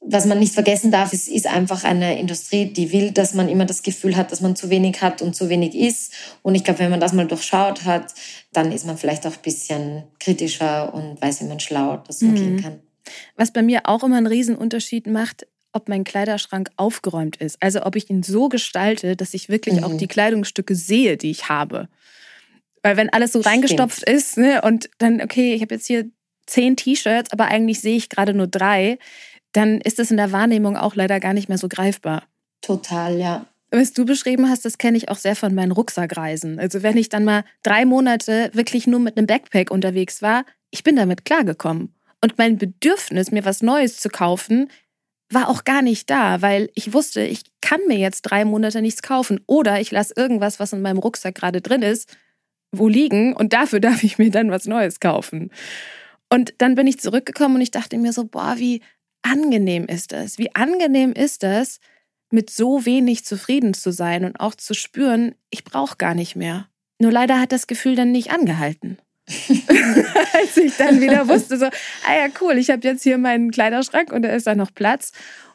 [0.00, 3.64] was man nicht vergessen darf, es ist einfach eine Industrie, die will, dass man immer
[3.64, 6.12] das Gefühl hat, dass man zu wenig hat und zu wenig ist.
[6.42, 8.14] Und ich glaube, wenn man das mal durchschaut hat,
[8.52, 12.56] dann ist man vielleicht auch ein bisschen kritischer und weiß, wie man schlau das umgehen
[12.56, 12.62] mhm.
[12.62, 12.80] kann.
[13.36, 17.60] Was bei mir auch immer einen Riesenunterschied macht, ob mein Kleiderschrank aufgeräumt ist.
[17.62, 19.84] Also ob ich ihn so gestalte, dass ich wirklich mhm.
[19.84, 21.88] auch die Kleidungsstücke sehe, die ich habe.
[22.82, 24.16] Weil wenn alles so reingestopft Stimmt.
[24.16, 26.08] ist ne, und dann, okay, ich habe jetzt hier
[26.46, 28.98] zehn T-Shirts, aber eigentlich sehe ich gerade nur drei,
[29.52, 32.24] dann ist das in der Wahrnehmung auch leider gar nicht mehr so greifbar.
[32.60, 33.46] Total, ja.
[33.70, 36.58] Was du beschrieben hast, das kenne ich auch sehr von meinen Rucksackreisen.
[36.58, 40.84] Also wenn ich dann mal drei Monate wirklich nur mit einem Backpack unterwegs war, ich
[40.84, 41.94] bin damit klargekommen.
[42.22, 44.70] Und mein Bedürfnis, mir was Neues zu kaufen,
[45.30, 49.02] war auch gar nicht da, weil ich wusste, ich kann mir jetzt drei Monate nichts
[49.02, 49.40] kaufen.
[49.46, 52.16] Oder ich lasse irgendwas, was in meinem Rucksack gerade drin ist,
[52.72, 55.50] wo liegen und dafür darf ich mir dann was Neues kaufen.
[56.30, 58.82] Und dann bin ich zurückgekommen und ich dachte mir so, boah, wie
[59.22, 60.38] angenehm ist das?
[60.38, 61.80] Wie angenehm ist das,
[62.30, 66.68] mit so wenig zufrieden zu sein und auch zu spüren, ich brauche gar nicht mehr.
[66.98, 68.98] Nur leider hat das Gefühl dann nicht angehalten.
[69.28, 74.12] Als ich dann wieder wusste, so, ah ja, cool, ich habe jetzt hier meinen Kleiderschrank
[74.12, 75.12] und da ist da noch Platz.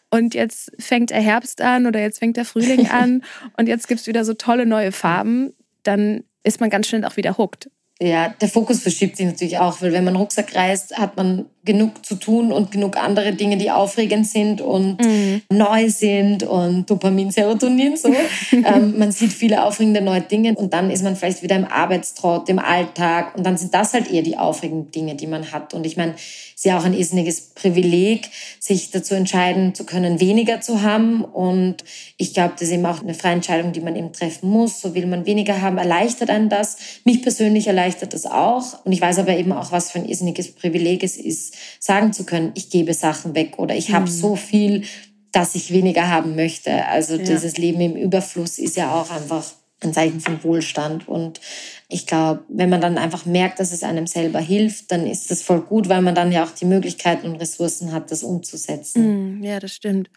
[0.10, 3.24] Und jetzt fängt der Herbst an oder jetzt fängt der Frühling an
[3.58, 5.54] und jetzt gibt es wieder so tolle neue Farben.
[5.82, 7.70] Dann ist man ganz schnell auch wieder hooked.
[8.02, 12.06] Ja, der Fokus verschiebt sich natürlich auch, weil wenn man Rucksack reist, hat man genug
[12.06, 15.42] zu tun und genug andere Dinge, die aufregend sind und mhm.
[15.50, 18.10] neu sind und Dopamin, Serotonin so.
[18.52, 22.50] ähm, man sieht viele aufregende neue Dinge und dann ist man vielleicht wieder im Arbeitstrott,
[22.50, 25.74] im Alltag und dann sind das halt eher die aufregenden Dinge, die man hat.
[25.74, 30.20] Und ich meine, es ist ja auch ein irrsinniges Privileg, sich dazu entscheiden zu können,
[30.20, 31.24] weniger zu haben.
[31.24, 31.78] Und
[32.18, 34.82] ich glaube, das ist eben auch eine freie Entscheidung, die man eben treffen muss.
[34.82, 36.78] So will man weniger haben, erleichtert einen das.
[37.06, 38.86] Mich persönlich erleichtert das auch.
[38.86, 42.14] Und ich weiß aber eben auch, was für ein irrsinniges Privileg es ist, ist, sagen
[42.14, 44.12] zu können, ich gebe Sachen weg oder ich habe mhm.
[44.12, 44.84] so viel,
[45.32, 46.86] dass ich weniger haben möchte.
[46.86, 47.24] Also ja.
[47.24, 49.44] dieses Leben im Überfluss ist ja auch einfach
[49.84, 51.08] ein Zeichen von Wohlstand.
[51.08, 51.42] Und
[51.90, 55.42] ich glaube, wenn man dann einfach merkt, dass es einem selber hilft, dann ist das
[55.42, 59.40] voll gut, weil man dann ja auch die Möglichkeiten und Ressourcen hat, das umzusetzen.
[59.40, 60.10] Mm, ja, das stimmt.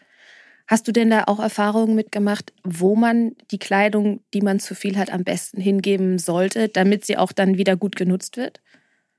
[0.67, 4.97] Hast du denn da auch Erfahrungen mitgemacht, wo man die Kleidung, die man zu viel
[4.97, 8.59] hat, am besten hingeben sollte, damit sie auch dann wieder gut genutzt wird?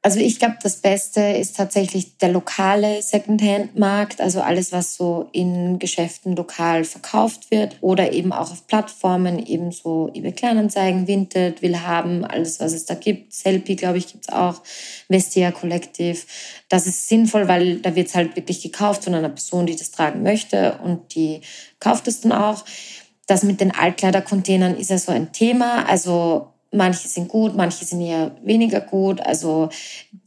[0.01, 5.81] Also ich glaube, das Beste ist tatsächlich der lokale Secondhand-Markt, also alles, was so in
[5.81, 12.25] Geschäften lokal verkauft wird oder eben auch auf Plattformen, eben so eBay Kleinanzeigen, Vinted, Willhaben,
[12.25, 13.33] alles, was es da gibt.
[13.33, 14.63] Selfie, glaube ich, gibt es auch,
[15.09, 16.19] Vestia Collective.
[16.69, 19.91] Das ist sinnvoll, weil da wird es halt wirklich gekauft von einer Person, die das
[19.91, 21.41] tragen möchte und die
[21.81, 22.65] kauft es dann auch.
[23.27, 25.89] Das mit den Altkleidercontainern ist ja so ein Thema.
[25.89, 29.21] Also Manche sind gut, manche sind eher weniger gut.
[29.21, 29.71] Also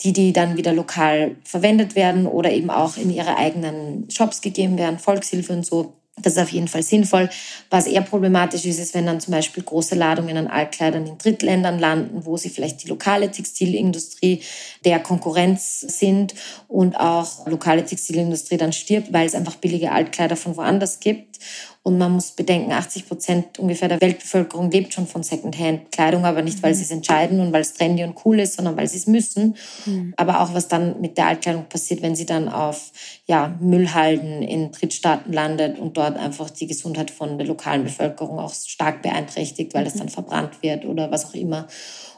[0.03, 4.77] die, die dann wieder lokal verwendet werden oder eben auch in ihre eigenen Shops gegeben
[4.77, 5.93] werden, Volkshilfe und so.
[6.21, 7.29] Das ist auf jeden Fall sinnvoll.
[7.69, 11.79] Was eher problematisch ist, ist, wenn dann zum Beispiel große Ladungen an Altkleidern in Drittländern
[11.79, 14.41] landen, wo sie vielleicht die lokale Textilindustrie
[14.85, 16.35] der Konkurrenz sind
[16.67, 21.39] und auch lokale Textilindustrie dann stirbt, weil es einfach billige Altkleider von woanders gibt.
[21.83, 26.61] Und man muss bedenken, 80 Prozent ungefähr der Weltbevölkerung lebt schon von Secondhand-Kleidung, aber nicht,
[26.61, 26.75] weil mhm.
[26.75, 29.55] sie es entscheiden und weil es trendy und cool ist, sondern weil sie es müssen.
[29.87, 30.13] Mhm.
[30.15, 32.91] Aber auch, was dann mit der Altkleidung passiert, wenn sie dann auf
[33.25, 38.53] ja, Müllhalden in Drittstaaten landet und dort einfach die Gesundheit von der lokalen Bevölkerung auch
[38.53, 39.99] stark beeinträchtigt, weil es mhm.
[39.99, 41.67] dann verbrannt wird oder was auch immer.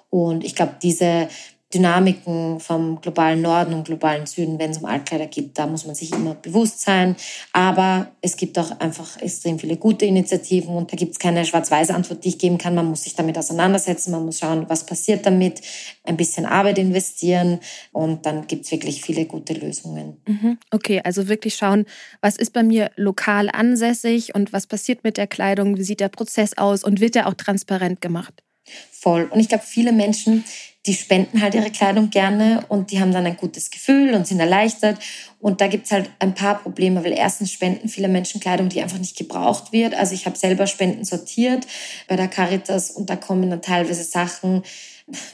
[0.10, 1.30] Und ich glaube, diese
[1.73, 5.95] Dynamiken vom globalen Norden und globalen Süden, wenn es um Altkleider geht, da muss man
[5.95, 7.15] sich immer bewusst sein.
[7.51, 11.93] Aber es gibt auch einfach extrem viele gute Initiativen und da gibt es keine schwarz-weiße
[11.93, 12.75] Antwort, die ich geben kann.
[12.75, 15.62] Man muss sich damit auseinandersetzen, man muss schauen, was passiert damit,
[16.03, 17.59] ein bisschen Arbeit investieren
[17.91, 20.21] und dann gibt es wirklich viele gute Lösungen.
[20.27, 20.57] Mhm.
[20.71, 21.86] Okay, also wirklich schauen,
[22.21, 26.09] was ist bei mir lokal ansässig und was passiert mit der Kleidung, wie sieht der
[26.09, 28.43] Prozess aus und wird der auch transparent gemacht?
[28.91, 29.25] Voll.
[29.25, 30.45] Und ich glaube, viele Menschen,
[30.85, 34.41] die spenden halt ihre Kleidung gerne und die haben dann ein gutes Gefühl und sind
[34.41, 34.99] erleichtert.
[35.39, 38.97] Und da gibt's halt ein paar Probleme, weil erstens spenden viele Menschen Kleidung, die einfach
[38.97, 39.95] nicht gebraucht wird.
[39.95, 41.65] Also ich habe selber Spenden sortiert
[42.07, 44.63] bei der Caritas und da kommen dann teilweise Sachen,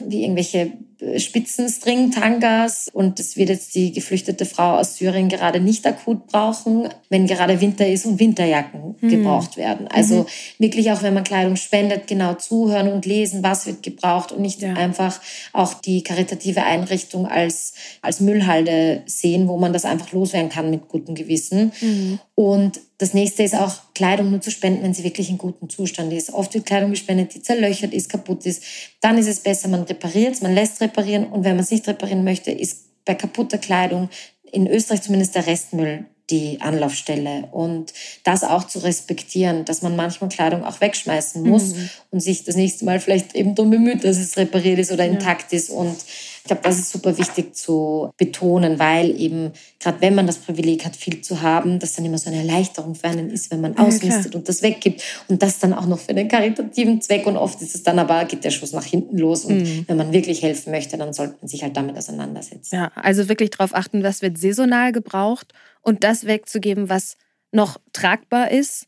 [0.00, 0.72] wie irgendwelche
[1.16, 7.26] Spitzenstring-Tangas und das wird jetzt die geflüchtete Frau aus Syrien gerade nicht akut brauchen, wenn
[7.26, 9.08] gerade Winter ist und Winterjacken mhm.
[9.08, 9.88] gebraucht werden.
[9.88, 10.26] Also mhm.
[10.58, 14.60] wirklich auch, wenn man Kleidung spendet, genau zuhören und lesen, was wird gebraucht und nicht
[14.60, 14.74] ja.
[14.74, 15.20] einfach
[15.52, 20.88] auch die karitative Einrichtung als, als Müllhalde sehen, wo man das einfach loswerden kann mit
[20.88, 21.72] gutem Gewissen.
[21.80, 22.18] Mhm.
[22.34, 26.12] Und das nächste ist auch, Kleidung nur zu spenden, wenn sie wirklich in gutem Zustand
[26.12, 26.34] ist.
[26.34, 28.62] Oft wird Kleidung gespendet, die zerlöchert ist, kaputt ist.
[29.00, 31.24] Dann ist es besser, man repariert es, man lässt reparieren.
[31.24, 34.10] Und wenn man es nicht reparieren möchte, ist bei kaputter Kleidung
[34.52, 40.28] in Österreich zumindest der Restmüll die Anlaufstelle und das auch zu respektieren, dass man manchmal
[40.28, 41.90] Kleidung auch wegschmeißen muss mhm.
[42.10, 45.52] und sich das nächste Mal vielleicht eben darum bemüht, dass es repariert ist oder intakt
[45.52, 45.58] ja.
[45.58, 45.96] ist und
[46.42, 50.86] ich glaube, das ist super wichtig zu betonen, weil eben, gerade wenn man das Privileg
[50.86, 53.76] hat, viel zu haben, das dann immer so eine Erleichterung für einen ist, wenn man
[53.76, 55.02] ausmistet ja, und das weggibt.
[55.28, 57.26] Und das dann auch noch für den karitativen Zweck.
[57.26, 59.44] Und oft ist es dann aber, geht der Schuss nach hinten los.
[59.44, 59.84] Und mhm.
[59.86, 62.74] wenn man wirklich helfen möchte, dann sollte man sich halt damit auseinandersetzen.
[62.74, 67.18] Ja, also wirklich darauf achten, was wird saisonal gebraucht und das wegzugeben, was
[67.52, 68.86] noch tragbar ist.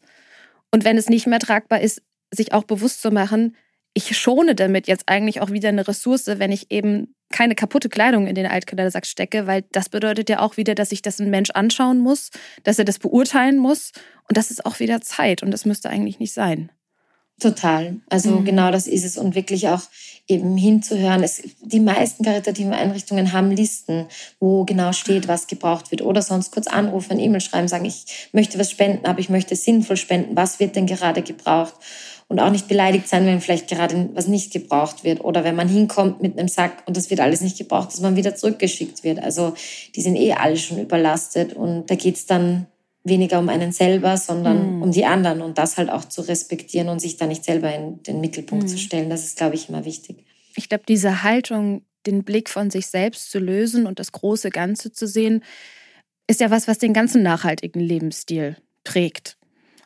[0.71, 3.57] Und wenn es nicht mehr tragbar ist, sich auch bewusst zu machen,
[3.95, 8.27] ich schone damit jetzt eigentlich auch wieder eine Ressource, wenn ich eben keine kaputte Kleidung
[8.29, 11.51] in den Altkleidersack stecke, weil das bedeutet ja auch wieder, dass sich das ein Mensch
[11.51, 12.31] anschauen muss,
[12.63, 13.93] dass er das beurteilen muss
[14.29, 16.71] und das ist auch wieder Zeit und das müsste eigentlich nicht sein.
[17.41, 17.97] Total.
[18.09, 18.45] Also mhm.
[18.45, 19.81] genau das ist es und wirklich auch
[20.29, 21.25] eben hinzuhören.
[21.25, 24.07] Es, die meisten karitativen Einrichtungen haben Listen,
[24.39, 28.59] wo genau steht, was gebraucht wird oder sonst kurz anrufen, E-Mail schreiben, sagen, ich möchte
[28.61, 30.37] was spenden, aber ich möchte sinnvoll spenden.
[30.37, 31.75] Was wird denn gerade gebraucht?
[32.33, 35.69] Und auch nicht beleidigt sein, wenn vielleicht gerade was nicht gebraucht wird oder wenn man
[35.69, 39.23] hinkommt mit einem Sack und das wird alles nicht gebraucht, dass man wieder zurückgeschickt wird.
[39.23, 39.53] Also
[39.95, 42.69] die sind eh alle schon überlastet und da geht's dann
[43.05, 44.83] weniger um einen selber, sondern mhm.
[44.83, 48.03] um die anderen und das halt auch zu respektieren und sich da nicht selber in
[48.03, 48.69] den Mittelpunkt mhm.
[48.69, 49.11] zu stellen.
[49.11, 50.25] Das ist, glaube ich, immer wichtig.
[50.57, 54.91] Ich glaube, diese Haltung, den Blick von sich selbst zu lösen und das große Ganze
[54.91, 55.45] zu sehen,
[56.27, 59.37] ist ja was, was den ganzen nachhaltigen Lebensstil prägt.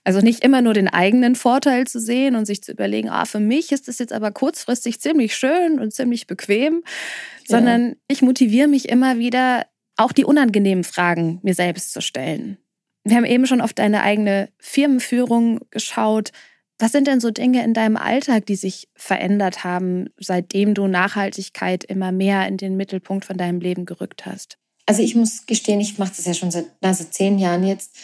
[0.07, 3.41] Also nicht immer nur den eigenen Vorteil zu sehen und sich zu überlegen, ah, für
[3.41, 7.57] mich ist das jetzt aber kurzfristig ziemlich schön und ziemlich bequem, ja.
[7.57, 9.67] sondern ich motiviere mich immer wieder,
[9.97, 12.57] auch die unangenehmen Fragen mir selbst zu stellen.
[13.03, 16.31] Wir haben eben schon auf deine eigene Firmenführung geschaut.
[16.79, 21.83] Was sind denn so Dinge in deinem Alltag, die sich verändert haben, seitdem du Nachhaltigkeit
[21.83, 24.57] immer mehr in den Mittelpunkt von deinem Leben gerückt hast?
[24.87, 27.97] Also ich muss gestehen, ich mache das ja schon seit also zehn Jahren jetzt.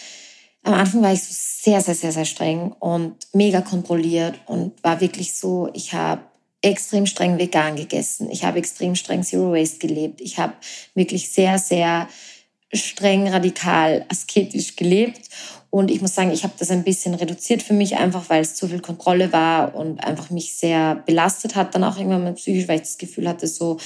[0.64, 5.01] Am Anfang war ich so sehr, sehr, sehr, sehr streng und mega kontrolliert und war
[5.01, 6.22] wirklich so, ich habe
[6.62, 8.31] extrem streng vegan gegessen.
[8.31, 10.20] Ich habe extrem streng Zero Waste gelebt.
[10.20, 10.55] Ich habe
[10.94, 12.09] wirklich sehr, sehr
[12.72, 15.29] streng radikal asketisch gelebt.
[15.70, 18.55] Und ich muss sagen, ich habe das ein bisschen reduziert für mich, einfach weil es
[18.55, 22.68] zu viel Kontrolle war und einfach mich sehr belastet hat, dann auch irgendwann mal psychisch,
[22.68, 23.79] weil ich das Gefühl hatte, so,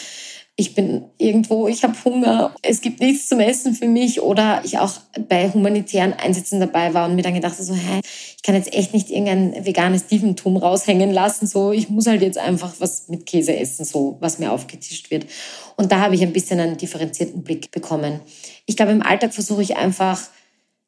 [0.59, 4.79] ich bin irgendwo, ich habe Hunger, es gibt nichts zum Essen für mich oder ich
[4.79, 4.95] auch
[5.29, 8.01] bei humanitären Einsätzen dabei war und mir dann gedacht so, hä,
[8.37, 12.39] ich kann jetzt echt nicht irgendein veganes Dieventum raushängen lassen, so ich muss halt jetzt
[12.39, 15.27] einfach was mit Käse essen, so was mir aufgetischt wird.
[15.77, 18.21] Und da habe ich ein bisschen einen differenzierten Blick bekommen.
[18.65, 20.23] Ich glaube, im Alltag versuche ich einfach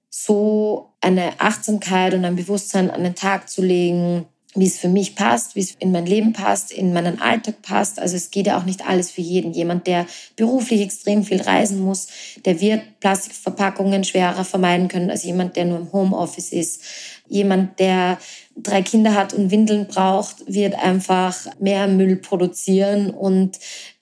[0.08, 4.24] so eine Achtsamkeit und ein Bewusstsein an den Tag zu legen,
[4.58, 8.00] wie es für mich passt, wie es in mein Leben passt, in meinen Alltag passt.
[8.00, 9.52] Also es geht ja auch nicht alles für jeden.
[9.52, 12.08] Jemand, der beruflich extrem viel reisen muss,
[12.44, 16.82] der wird Plastikverpackungen schwerer vermeiden können als jemand, der nur im Homeoffice ist.
[17.28, 18.18] Jemand, der
[18.56, 23.58] drei Kinder hat und Windeln braucht, wird einfach mehr Müll produzieren und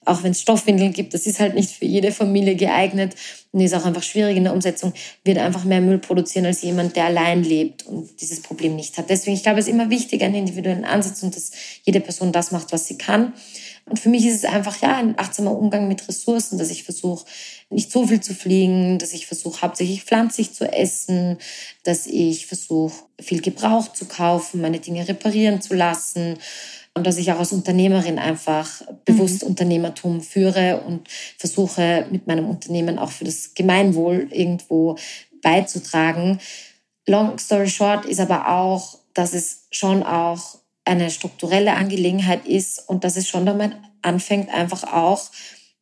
[0.07, 3.15] auch wenn es Stoffwindeln gibt, das ist halt nicht für jede Familie geeignet
[3.51, 4.93] und ist auch einfach schwierig in der Umsetzung,
[5.23, 9.09] wird einfach mehr Müll produzieren als jemand, der allein lebt und dieses Problem nicht hat.
[9.09, 11.51] Deswegen, ich glaube, es ist immer wichtig, einen individuellen Ansatz und dass
[11.83, 13.33] jede Person das macht, was sie kann.
[13.89, 17.25] Und für mich ist es einfach, ja, ein achtsamer Umgang mit Ressourcen, dass ich versuche,
[17.69, 21.37] nicht so viel zu fliegen, dass ich versuche, hauptsächlich pflanzlich zu essen,
[21.83, 26.37] dass ich versuche, viel Gebrauch zu kaufen, meine Dinge reparieren zu lassen
[26.97, 29.49] und dass ich auch als Unternehmerin einfach bewusst mhm.
[29.49, 31.07] Unternehmertum führe und
[31.37, 34.97] versuche mit meinem Unternehmen auch für das Gemeinwohl irgendwo
[35.41, 36.39] beizutragen.
[37.07, 43.03] Long story short ist aber auch, dass es schon auch eine strukturelle Angelegenheit ist und
[43.03, 45.29] dass es schon damit anfängt, einfach auch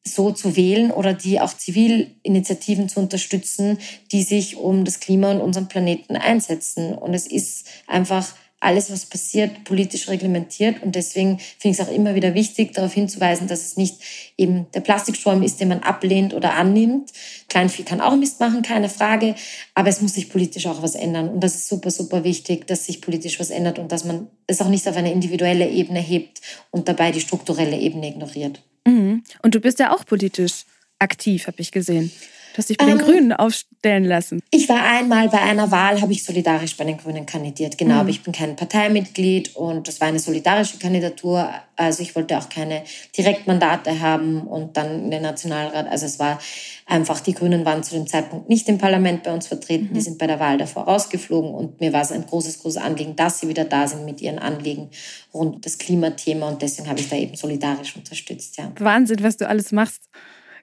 [0.08, 3.80] so zu wählen oder die auch Zivilinitiativen zu unterstützen,
[4.12, 6.93] die sich um das Klima und unseren Planeten einsetzen.
[6.93, 10.82] Und es ist einfach alles, was passiert, politisch reglementiert.
[10.82, 13.96] Und deswegen finde ich es auch immer wieder wichtig, darauf hinzuweisen, dass es nicht
[14.38, 17.12] eben der Plastikstrom ist, den man ablehnt oder annimmt.
[17.50, 19.36] Kleinvieh kann auch Mist machen, keine Frage.
[19.74, 21.30] Aber es muss sich politisch auch was ändern.
[21.30, 24.62] Und das ist super, super wichtig, dass sich politisch was ändert und dass man es
[24.62, 26.41] auch nicht auf eine individuelle Ebene hebt
[26.72, 28.62] und dabei die strukturelle Ebene ignoriert.
[28.88, 29.24] Mhm.
[29.41, 30.65] Und du bist ja auch politisch
[31.00, 32.12] aktiv, habe ich gesehen.
[32.56, 34.39] Du hast dich bei den ähm, Grünen aufstellen lassen.
[34.50, 37.78] Ich war einmal bei einer Wahl, habe ich solidarisch bei den Grünen kandidiert.
[37.78, 38.00] Genau, mhm.
[38.00, 41.50] aber ich bin kein Parteimitglied und das war eine solidarische Kandidatur.
[41.76, 42.84] Also ich wollte auch keine
[43.18, 45.86] Direktmandate haben und dann in den Nationalrat.
[45.89, 46.39] Also es war
[46.86, 49.89] einfach, die Grünen waren zu dem Zeitpunkt nicht im Parlament bei uns vertreten.
[49.89, 49.94] Mhm.
[49.94, 53.18] Die sind bei der Wahl davor rausgeflogen und mir war es ein großes, großes Anliegen,
[53.18, 54.91] dass sie wieder da sind mit ihren Anliegen
[55.34, 58.56] rund um das Klimathema und deswegen habe ich da eben solidarisch unterstützt.
[58.56, 58.72] Ja.
[58.80, 60.10] Wahnsinn, was du alles machst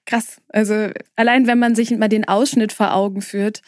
[0.06, 0.40] krass.
[0.48, 3.62] Also allein wenn man sich mal den Ausschnitt vor Augen führt,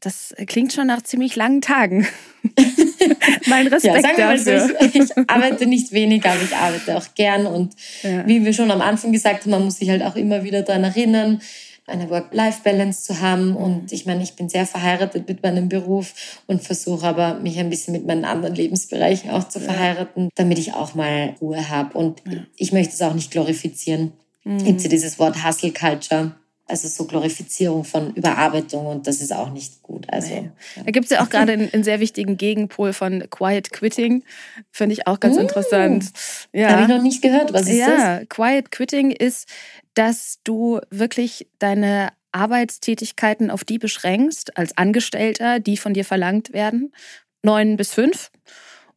[0.00, 2.06] das klingt schon nach ziemlich langen Tagen.
[3.46, 4.68] mein Respekt ja, dafür.
[4.68, 7.46] So, ich arbeite nicht wenig, aber ich arbeite auch gern.
[7.46, 8.26] Und ja.
[8.26, 10.84] wie wir schon am Anfang gesagt haben, man muss sich halt auch immer wieder daran
[10.84, 11.40] erinnern,
[11.86, 13.56] eine Work-Life-Balance zu haben.
[13.56, 17.70] Und ich meine, ich bin sehr verheiratet mit meinem Beruf und versuche aber, mich ein
[17.70, 21.96] bisschen mit meinen anderen Lebensbereichen auch zu verheiraten, damit ich auch mal Ruhe habe.
[21.96, 22.22] Und
[22.56, 24.12] ich möchte es auch nicht glorifizieren.
[24.44, 24.64] Mhm.
[24.64, 26.32] Gibt es ja dieses Wort Hustle Culture.
[26.66, 30.06] Also so Glorifizierung von Überarbeitung und das ist auch nicht gut.
[30.10, 30.50] Also, nee.
[30.82, 34.24] Da gibt es ja auch gerade einen, einen, sehr wichtigen Gegenpol von Quiet Quitting.
[34.70, 35.42] Finde ich auch ganz mmh.
[35.42, 36.10] interessant.
[36.54, 36.70] Ja.
[36.70, 37.52] Habe ich noch nicht gehört.
[37.52, 37.98] Was ist ja, das?
[38.00, 39.46] Ja, Quiet Quitting ist,
[39.92, 46.94] dass du wirklich deine Arbeitstätigkeiten auf die beschränkst, als Angestellter, die von dir verlangt werden,
[47.42, 48.30] neun bis fünf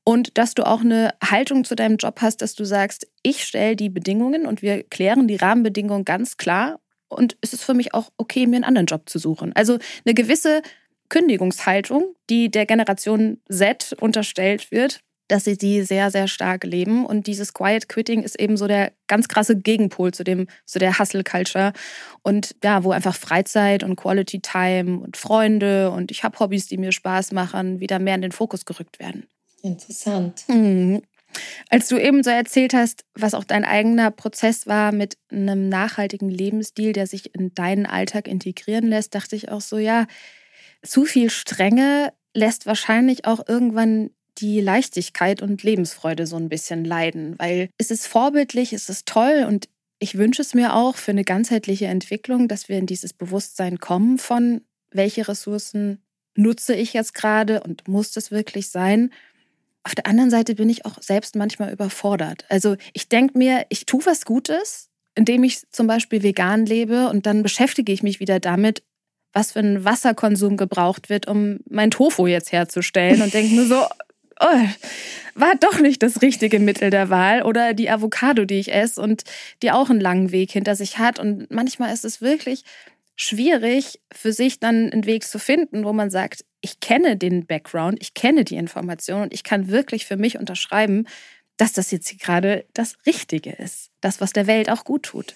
[0.08, 3.76] und dass du auch eine Haltung zu deinem Job hast, dass du sagst, ich stelle
[3.76, 8.10] die Bedingungen und wir klären die Rahmenbedingungen ganz klar und es ist für mich auch
[8.15, 9.52] okay, mir einen anderen Job zu suchen.
[9.54, 10.62] Also eine gewisse
[11.10, 17.06] Kündigungshaltung, die der Generation Z unterstellt wird, dass sie die sehr, sehr stark leben.
[17.06, 21.00] Und dieses Quiet Quitting ist eben so der ganz krasse Gegenpol zu dem, zu der
[21.00, 21.74] Hustle Culture.
[22.22, 26.78] Und ja, wo einfach Freizeit und Quality Time und Freunde und ich habe Hobbys, die
[26.78, 29.28] mir Spaß machen, wieder mehr in den Fokus gerückt werden.
[29.62, 30.43] Interessant.
[30.48, 31.02] Mhm.
[31.70, 36.29] Als du eben so erzählt hast, was auch dein eigener Prozess war mit einem nachhaltigen
[36.29, 40.08] Lebensstil, der sich in deinen Alltag integrieren lässt, dachte ich auch so, ja,
[40.84, 47.36] zu viel Strenge lässt wahrscheinlich auch irgendwann die Leichtigkeit und Lebensfreude so ein bisschen leiden,
[47.40, 49.67] weil es ist vorbildlich, es ist toll und
[50.00, 54.19] ich wünsche es mir auch für eine ganzheitliche Entwicklung, dass wir in dieses Bewusstsein kommen
[54.19, 54.62] von,
[54.92, 56.04] welche Ressourcen
[56.36, 59.12] nutze ich jetzt gerade und muss das wirklich sein?
[59.88, 62.44] Auf der anderen Seite bin ich auch selbst manchmal überfordert.
[62.50, 67.25] Also ich denke mir, ich tue was Gutes, indem ich zum Beispiel vegan lebe und
[67.25, 68.83] dann beschäftige ich mich wieder damit,
[69.31, 73.81] was für ein Wasserkonsum gebraucht wird, um mein Tofu jetzt herzustellen und denke nur so,
[74.42, 74.67] oh,
[75.35, 79.23] war doch nicht das richtige Mittel der Wahl oder die Avocado, die ich esse und
[79.62, 81.17] die auch einen langen Weg hinter sich hat.
[81.17, 82.65] Und manchmal ist es wirklich
[83.18, 87.98] schwierig, für sich dann einen Weg zu finden, wo man sagt, ich kenne den Background,
[88.00, 91.08] ich kenne die Information und ich kann wirklich für mich unterschreiben,
[91.58, 93.90] dass das jetzt gerade das Richtige ist.
[94.00, 95.34] Das, was der Welt auch gut tut.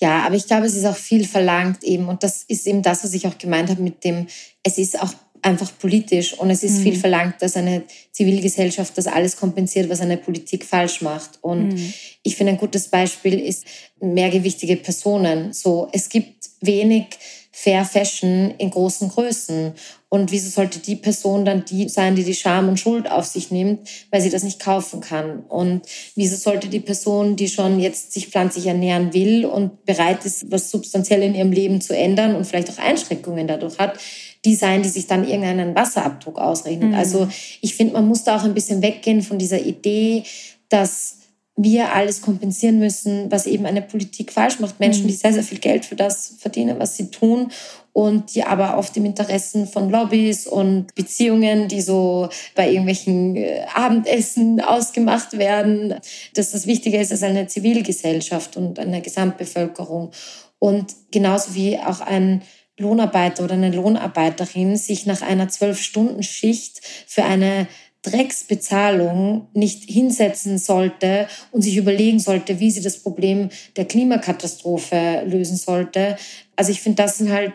[0.00, 2.08] Ja, aber ich glaube, es ist auch viel verlangt eben.
[2.08, 4.26] Und das ist eben das, was ich auch gemeint habe mit dem,
[4.62, 6.82] es ist auch einfach politisch und es ist mhm.
[6.82, 7.82] viel verlangt, dass eine
[8.12, 11.38] Zivilgesellschaft das alles kompensiert, was eine Politik falsch macht.
[11.42, 11.92] Und mhm.
[12.22, 13.64] ich finde, ein gutes Beispiel ist
[14.00, 15.52] mehrgewichtige Personen.
[15.52, 17.06] So, es gibt wenig
[17.54, 19.74] Fair Fashion in großen Größen.
[20.08, 23.50] Und wieso sollte die Person dann die sein, die die Scham und Schuld auf sich
[23.50, 25.40] nimmt, weil sie das nicht kaufen kann?
[25.48, 25.82] Und
[26.14, 30.70] wieso sollte die Person, die schon jetzt sich pflanzlich ernähren will und bereit ist, was
[30.70, 33.98] substanziell in ihrem Leben zu ändern und vielleicht auch Einschränkungen dadurch hat,
[34.44, 36.90] die sein, die sich dann irgendeinen Wasserabdruck ausrechnet?
[36.90, 36.94] Mhm.
[36.94, 37.28] Also
[37.60, 40.24] ich finde, man muss da auch ein bisschen weggehen von dieser Idee,
[40.68, 41.18] dass
[41.54, 44.80] wir alles kompensieren müssen, was eben eine Politik falsch macht.
[44.80, 45.18] Menschen, die mhm.
[45.18, 47.50] sehr, sehr viel Geld für das verdienen, was sie tun
[47.92, 53.66] und die aber oft im Interessen von Lobbys und Beziehungen, die so bei irgendwelchen äh,
[53.74, 55.94] Abendessen ausgemacht werden,
[56.34, 60.10] dass das Wichtige ist als eine Zivilgesellschaft und eine Gesamtbevölkerung.
[60.58, 62.42] Und genauso wie auch ein
[62.82, 67.66] Lohnarbeiter oder eine Lohnarbeiterin sich nach einer Zwölf-Stunden-Schicht für eine
[68.02, 75.56] Drecksbezahlung nicht hinsetzen sollte und sich überlegen sollte, wie sie das Problem der Klimakatastrophe lösen
[75.56, 76.16] sollte.
[76.56, 77.52] Also ich finde, das sind halt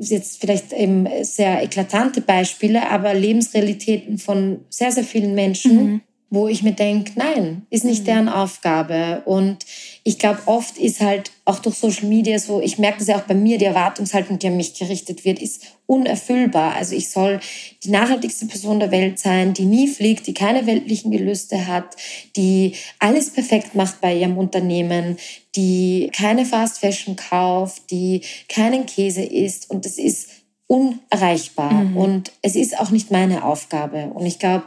[0.00, 6.00] jetzt vielleicht eben sehr eklatante Beispiele, aber Lebensrealitäten von sehr, sehr vielen Menschen, mhm
[6.32, 8.06] wo ich mir denke, nein, ist nicht mhm.
[8.06, 9.20] deren Aufgabe.
[9.26, 9.66] Und
[10.02, 13.26] ich glaube, oft ist halt auch durch Social Media so, ich merke das ja auch
[13.26, 16.74] bei mir, die Erwartungshaltung, die an mich gerichtet wird, ist unerfüllbar.
[16.74, 17.38] Also ich soll
[17.84, 21.96] die nachhaltigste Person der Welt sein, die nie fliegt, die keine weltlichen Gelüste hat,
[22.34, 25.18] die alles perfekt macht bei ihrem Unternehmen,
[25.54, 29.68] die keine Fast Fashion kauft, die keinen Käse isst.
[29.68, 30.30] Und das ist
[30.66, 31.72] unerreichbar.
[31.72, 31.96] Mhm.
[31.98, 34.06] Und es ist auch nicht meine Aufgabe.
[34.14, 34.64] Und ich glaube,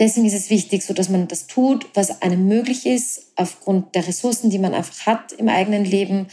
[0.00, 4.08] Deswegen ist es wichtig, so dass man das tut, was einem möglich ist, aufgrund der
[4.08, 6.26] Ressourcen, die man einfach hat im eigenen Leben.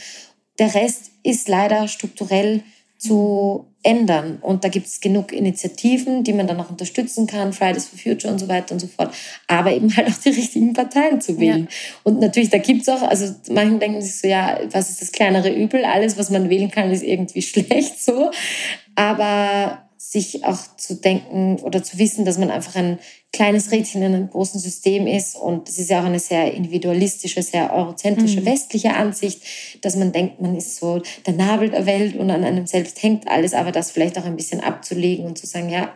[0.58, 2.62] Der Rest ist leider strukturell
[2.96, 4.38] zu ändern.
[4.40, 8.32] Und da gibt es genug Initiativen, die man dann auch unterstützen kann, Fridays for Future
[8.32, 9.14] und so weiter und so fort.
[9.46, 11.68] Aber eben halt auch die richtigen Parteien zu wählen.
[11.70, 12.00] Ja.
[12.02, 15.12] Und natürlich, da gibt es auch, also manche denken sich so, ja, was ist das
[15.12, 15.84] kleinere Übel?
[15.84, 18.30] Alles, was man wählen kann, ist irgendwie schlecht so.
[18.96, 23.00] Aber sich auch zu denken oder zu wissen, dass man einfach ein
[23.32, 25.34] kleines Rädchen in einem großen System ist.
[25.34, 28.46] Und das ist ja auch eine sehr individualistische, sehr eurozentrische, mhm.
[28.46, 29.42] westliche Ansicht,
[29.82, 33.26] dass man denkt, man ist so der Nabel der Welt und an einem selbst hängt
[33.26, 35.92] alles, aber das vielleicht auch ein bisschen abzulegen und zu sagen, ja,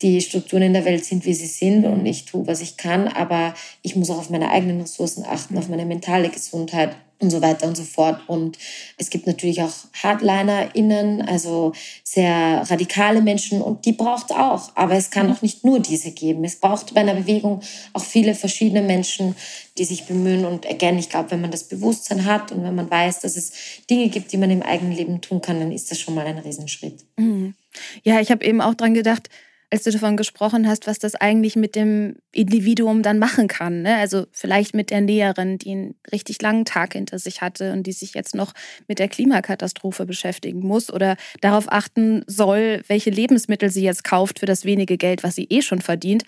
[0.00, 3.08] die Strukturen in der Welt sind, wie sie sind und ich tue, was ich kann,
[3.08, 7.42] aber ich muss auch auf meine eigenen Ressourcen achten, auf meine mentale Gesundheit und so
[7.42, 8.20] weiter und so fort.
[8.28, 8.58] Und
[8.96, 11.72] es gibt natürlich auch HardlinerInnen, also
[12.04, 14.70] sehr radikale Menschen und die braucht auch.
[14.76, 16.44] Aber es kann auch nicht nur diese geben.
[16.44, 17.60] Es braucht bei einer Bewegung
[17.92, 19.34] auch viele verschiedene Menschen,
[19.78, 20.44] die sich bemühen.
[20.44, 23.52] Und again, ich glaube, wenn man das Bewusstsein hat und wenn man weiß, dass es
[23.90, 26.38] Dinge gibt, die man im eigenen Leben tun kann, dann ist das schon mal ein
[26.38, 27.04] Riesenschritt.
[27.16, 27.54] Mhm.
[28.02, 29.28] Ja, ich habe eben auch dran gedacht,
[29.70, 33.82] als du davon gesprochen hast, was das eigentlich mit dem Individuum dann machen kann.
[33.82, 33.96] Ne?
[33.96, 37.92] Also vielleicht mit der Näherin, die einen richtig langen Tag hinter sich hatte und die
[37.92, 38.52] sich jetzt noch
[38.86, 44.46] mit der Klimakatastrophe beschäftigen muss oder darauf achten soll, welche Lebensmittel sie jetzt kauft für
[44.46, 46.24] das wenige Geld, was sie eh schon verdient.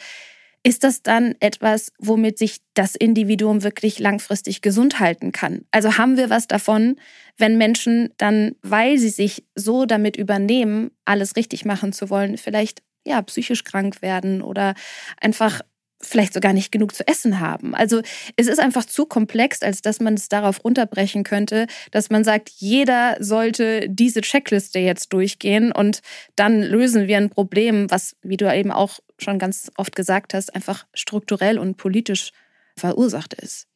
[0.63, 5.65] Ist das dann etwas, womit sich das Individuum wirklich langfristig gesund halten kann?
[5.71, 6.97] Also haben wir was davon,
[7.39, 12.83] wenn Menschen dann, weil sie sich so damit übernehmen, alles richtig machen zu wollen, vielleicht
[13.05, 14.75] ja, psychisch krank werden oder
[15.21, 15.61] einfach
[16.03, 17.75] vielleicht sogar nicht genug zu essen haben.
[17.75, 18.01] Also
[18.37, 22.49] es ist einfach zu komplex, als dass man es darauf runterbrechen könnte, dass man sagt,
[22.49, 26.01] jeder sollte diese Checkliste jetzt durchgehen und
[26.37, 30.55] dann lösen wir ein Problem, was, wie du eben auch schon ganz oft gesagt hast,
[30.55, 32.33] einfach strukturell und politisch
[32.77, 33.67] verursacht ist.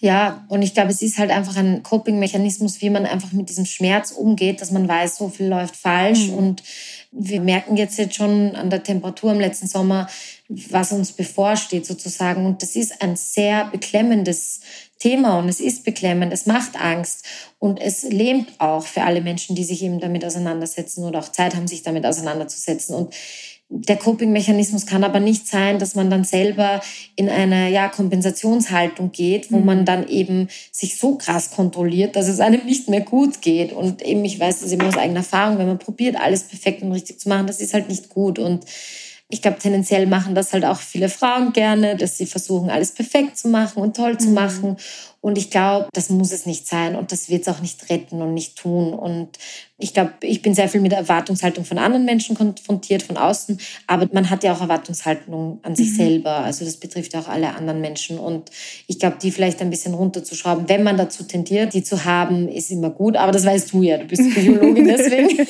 [0.00, 3.66] Ja, und ich glaube, es ist halt einfach ein Coping-Mechanismus, wie man einfach mit diesem
[3.66, 6.28] Schmerz umgeht, dass man weiß, so viel läuft falsch.
[6.28, 6.34] Mhm.
[6.34, 6.62] Und
[7.10, 10.08] wir merken jetzt, jetzt schon an der Temperatur im letzten Sommer,
[10.48, 12.46] was uns bevorsteht sozusagen.
[12.46, 14.60] Und das ist ein sehr beklemmendes
[14.98, 17.24] Thema und es ist beklemmend, es macht Angst
[17.60, 21.54] und es lähmt auch für alle Menschen, die sich eben damit auseinandersetzen oder auch Zeit
[21.54, 22.96] haben, sich damit auseinanderzusetzen.
[22.96, 23.14] Und
[23.70, 26.80] Der Coping-Mechanismus kann aber nicht sein, dass man dann selber
[27.16, 29.66] in eine ja, Kompensationshaltung geht, wo mhm.
[29.66, 33.72] man dann eben sich so krass kontrolliert, dass es einem nicht mehr gut geht.
[33.72, 36.92] Und eben, ich weiß das immer aus eigener Erfahrung, wenn man probiert, alles perfekt und
[36.92, 38.38] richtig zu machen, das ist halt nicht gut.
[38.38, 38.64] Und
[39.28, 43.36] ich glaube, tendenziell machen das halt auch viele Frauen gerne, dass sie versuchen, alles perfekt
[43.36, 44.34] zu machen und toll zu mhm.
[44.34, 44.76] machen.
[45.20, 48.22] Und ich glaube, das muss es nicht sein und das wird es auch nicht retten
[48.22, 48.92] und nicht tun.
[48.94, 49.30] Und
[49.76, 53.60] ich glaube, ich bin sehr viel mit der Erwartungshaltung von anderen Menschen konfrontiert, von außen.
[53.88, 55.96] Aber man hat ja auch Erwartungshaltung an sich mhm.
[55.96, 56.30] selber.
[56.38, 58.18] Also das betrifft ja auch alle anderen Menschen.
[58.18, 58.50] Und
[58.86, 62.70] ich glaube, die vielleicht ein bisschen runterzuschrauben, wenn man dazu tendiert, die zu haben, ist
[62.70, 63.16] immer gut.
[63.16, 63.98] Aber das weißt du ja.
[63.98, 65.46] Du bist Biologin, deswegen dann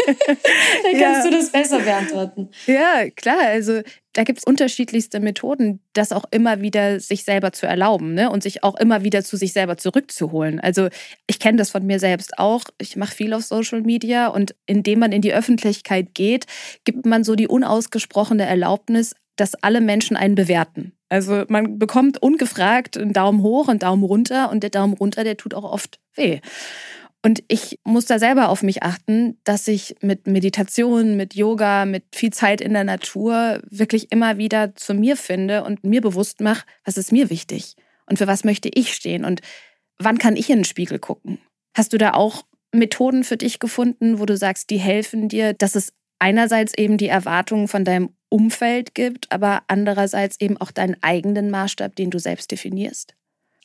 [0.92, 1.22] kannst ja.
[1.24, 2.48] du das besser beantworten.
[2.66, 3.48] Ja, klar.
[3.48, 3.82] Also
[4.18, 8.30] da gibt es unterschiedlichste Methoden, das auch immer wieder sich selber zu erlauben ne?
[8.30, 10.58] und sich auch immer wieder zu sich selber zurückzuholen.
[10.58, 10.88] Also
[11.28, 12.64] ich kenne das von mir selbst auch.
[12.78, 16.46] Ich mache viel auf Social Media und indem man in die Öffentlichkeit geht,
[16.82, 20.94] gibt man so die unausgesprochene Erlaubnis, dass alle Menschen einen bewerten.
[21.08, 25.36] Also man bekommt ungefragt einen Daumen hoch und Daumen runter und der Daumen runter, der
[25.36, 26.40] tut auch oft weh.
[27.24, 32.04] Und ich muss da selber auf mich achten, dass ich mit Meditation, mit Yoga, mit
[32.14, 36.64] viel Zeit in der Natur wirklich immer wieder zu mir finde und mir bewusst mache,
[36.84, 37.74] was ist mir wichtig
[38.06, 39.40] und für was möchte ich stehen und
[39.98, 41.38] wann kann ich in den Spiegel gucken.
[41.76, 45.74] Hast du da auch Methoden für dich gefunden, wo du sagst, die helfen dir, dass
[45.74, 51.50] es einerseits eben die Erwartungen von deinem Umfeld gibt, aber andererseits eben auch deinen eigenen
[51.50, 53.14] Maßstab, den du selbst definierst?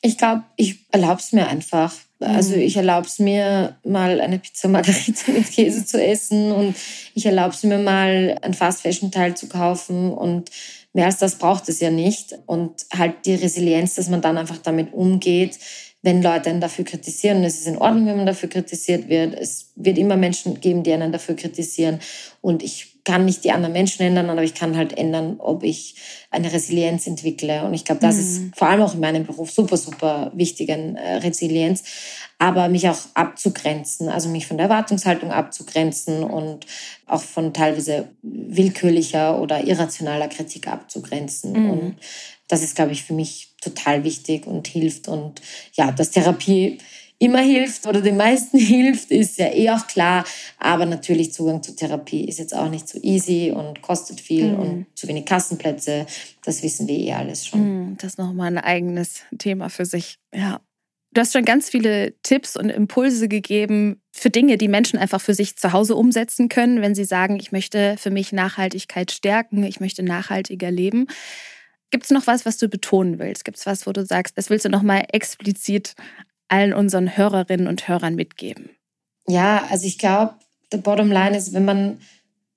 [0.04, 1.94] Ich glaube, ich erlaube es mir einfach.
[2.20, 2.60] Also mhm.
[2.60, 6.76] ich erlaube es mir mal eine Pizza Margarita mit Käse zu essen und
[7.14, 10.50] ich erlaube es mir mal ein Fast Fashion Teil zu kaufen und
[10.92, 14.58] mehr als das braucht es ja nicht und halt die Resilienz, dass man dann einfach
[14.58, 15.58] damit umgeht,
[16.02, 17.38] wenn Leute einen dafür kritisieren.
[17.38, 19.32] Und es ist in Ordnung, wenn man dafür kritisiert wird.
[19.32, 21.98] Es wird immer Menschen geben, die einen dafür kritisieren
[22.42, 25.96] und ich kann nicht die anderen Menschen ändern, aber ich kann halt ändern, ob ich
[26.30, 27.64] eine Resilienz entwickle.
[27.64, 28.20] Und ich glaube, das mhm.
[28.20, 31.84] ist vor allem auch in meinem Beruf super, super wichtig, eine äh, Resilienz.
[32.38, 36.66] Aber mich auch abzugrenzen, also mich von der Erwartungshaltung abzugrenzen und
[37.06, 41.52] auch von teilweise willkürlicher oder irrationaler Kritik abzugrenzen.
[41.52, 41.70] Mhm.
[41.70, 41.96] Und
[42.48, 45.08] das ist, glaube ich, für mich total wichtig und hilft.
[45.08, 45.42] Und
[45.74, 46.78] ja, dass Therapie
[47.24, 50.24] immer hilft oder den meisten hilft, ist ja eh auch klar.
[50.58, 54.58] Aber natürlich Zugang zu Therapie ist jetzt auch nicht so easy und kostet viel mhm.
[54.58, 56.06] und zu wenig Kassenplätze.
[56.44, 57.60] Das wissen wir eh alles schon.
[57.60, 60.18] Mhm, das ist nochmal ein eigenes Thema für sich.
[60.34, 60.60] Ja.
[61.12, 65.32] Du hast schon ganz viele Tipps und Impulse gegeben für Dinge, die Menschen einfach für
[65.32, 69.78] sich zu Hause umsetzen können, wenn sie sagen, ich möchte für mich Nachhaltigkeit stärken, ich
[69.78, 71.06] möchte nachhaltiger leben.
[71.92, 73.44] Gibt es noch was, was du betonen willst?
[73.44, 75.94] Gibt es was, wo du sagst, das willst du nochmal explizit
[76.48, 78.70] allen unseren Hörerinnen und Hörern mitgeben?
[79.26, 80.34] Ja, also ich glaube,
[80.72, 81.98] der Bottom Line ist, wenn man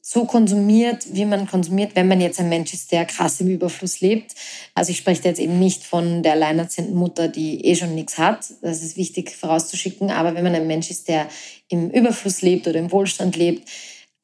[0.10, 4.00] so konsumiert, wie man konsumiert, wenn man jetzt ein Mensch ist, der krass im Überfluss
[4.00, 4.36] lebt.
[4.74, 8.46] Also ich spreche jetzt eben nicht von der alleinerziehenden Mutter, die eh schon nichts hat.
[8.62, 10.10] Das ist wichtig vorauszuschicken.
[10.10, 11.28] Aber wenn man ein Mensch ist, der
[11.68, 13.68] im Überfluss lebt oder im Wohlstand lebt,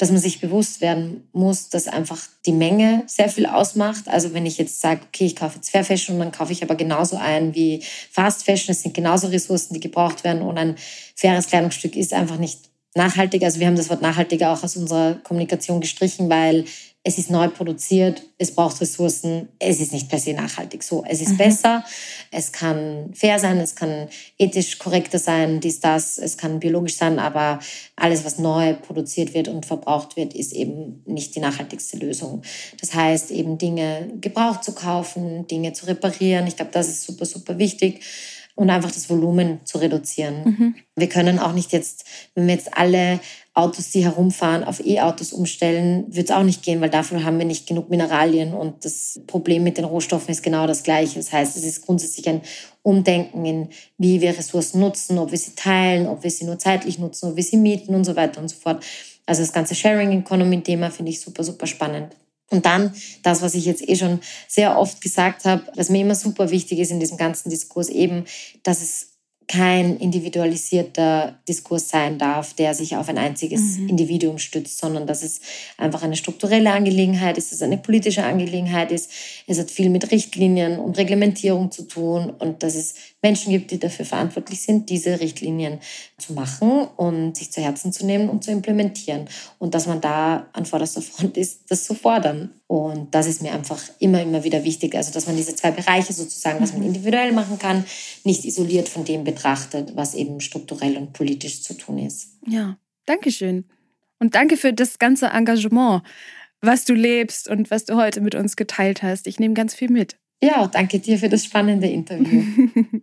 [0.04, 4.10] dass man sich bewusst werden muss, dass einfach die Menge sehr viel ausmacht.
[4.10, 6.76] Also wenn ich jetzt sage, okay, ich kaufe jetzt Fair Fashion dann kaufe ich aber
[6.76, 7.82] genauso ein wie
[8.12, 10.76] Fast Fashion, es sind genauso Ressourcen, die gebraucht werden und ein
[11.16, 12.60] faires Kleidungsstück ist einfach nicht
[12.96, 13.44] nachhaltig.
[13.44, 16.66] Also wir haben das Wort nachhaltiger auch aus unserer Kommunikation gestrichen, weil
[17.06, 20.84] es ist neu produziert, es braucht Ressourcen, es ist nicht per se nachhaltig.
[20.84, 21.38] So, es ist mhm.
[21.38, 21.84] besser,
[22.32, 27.20] es kann fair sein, es kann ethisch korrekter sein, dies, das, es kann biologisch sein,
[27.20, 27.60] aber
[27.98, 32.42] alles, was neu produziert wird und verbraucht wird, ist eben nicht die nachhaltigste Lösung.
[32.80, 36.48] Das heißt, eben Dinge gebraucht zu kaufen, Dinge zu reparieren.
[36.48, 38.00] Ich glaube, das ist super, super wichtig
[38.56, 40.44] und einfach das Volumen zu reduzieren.
[40.44, 40.76] Mhm.
[40.96, 43.20] Wir können auch nicht jetzt, wenn wir jetzt alle
[43.56, 47.46] Autos, die herumfahren, auf E-Autos umstellen, wird es auch nicht gehen, weil dafür haben wir
[47.46, 51.20] nicht genug Mineralien und das Problem mit den Rohstoffen ist genau das gleiche.
[51.20, 52.42] Das heißt, es ist grundsätzlich ein
[52.82, 56.98] Umdenken in, wie wir Ressourcen nutzen, ob wir sie teilen, ob wir sie nur zeitlich
[56.98, 58.84] nutzen, ob wir sie mieten und so weiter und so fort.
[59.28, 62.16] Also das ganze Sharing Economy Thema finde ich super, super spannend.
[62.50, 66.16] Und dann das, was ich jetzt eh schon sehr oft gesagt habe, was mir immer
[66.16, 68.26] super wichtig ist in diesem ganzen Diskurs eben,
[68.64, 69.13] dass es
[69.48, 73.90] kein individualisierter Diskurs sein darf, der sich auf ein einziges mhm.
[73.90, 75.42] Individuum stützt, sondern dass es
[75.78, 79.12] einfach eine strukturelle Angelegenheit ist, dass es eine politische Angelegenheit ist.
[79.48, 83.80] Es hat viel mit Richtlinien und Reglementierung zu tun und dass es Menschen gibt, die
[83.80, 85.80] dafür verantwortlich sind, diese Richtlinien
[86.18, 89.28] zu machen und sich zu Herzen zu nehmen und zu implementieren.
[89.58, 92.52] Und dass man da an vorderster Front ist, das zu fordern.
[92.68, 94.94] Und das ist mir einfach immer, immer wieder wichtig.
[94.96, 96.88] Also, dass man diese zwei Bereiche sozusagen, was man mhm.
[96.88, 97.86] individuell machen kann,
[98.24, 102.38] nicht isoliert von dem betrachtet, was eben strukturell und politisch zu tun ist.
[102.46, 103.66] Ja, danke schön.
[104.20, 106.04] Und danke für das ganze Engagement
[106.64, 109.28] was du lebst und was du heute mit uns geteilt hast.
[109.28, 110.16] Ich nehme ganz viel mit.
[110.42, 112.44] Ja, danke dir für das spannende Interview.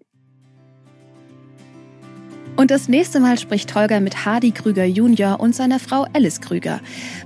[2.57, 5.41] Und das nächste Mal spricht Holger mit Hardy Krüger Jr.
[5.41, 6.81] und seiner Frau Alice Krüger.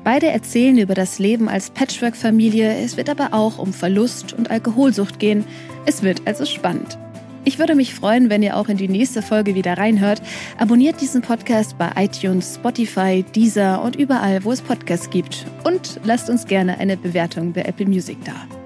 [0.04, 2.76] Beide erzählen über das Leben als Patchwork-Familie.
[2.84, 5.44] Es wird aber auch um Verlust und Alkoholsucht gehen.
[5.86, 6.98] Es wird also spannend.
[7.46, 10.22] Ich würde mich freuen, wenn ihr auch in die nächste Folge wieder reinhört.
[10.56, 15.44] Abonniert diesen Podcast bei iTunes, Spotify, Deezer und überall, wo es Podcasts gibt.
[15.64, 18.63] Und lasst uns gerne eine Bewertung bei Apple Music da.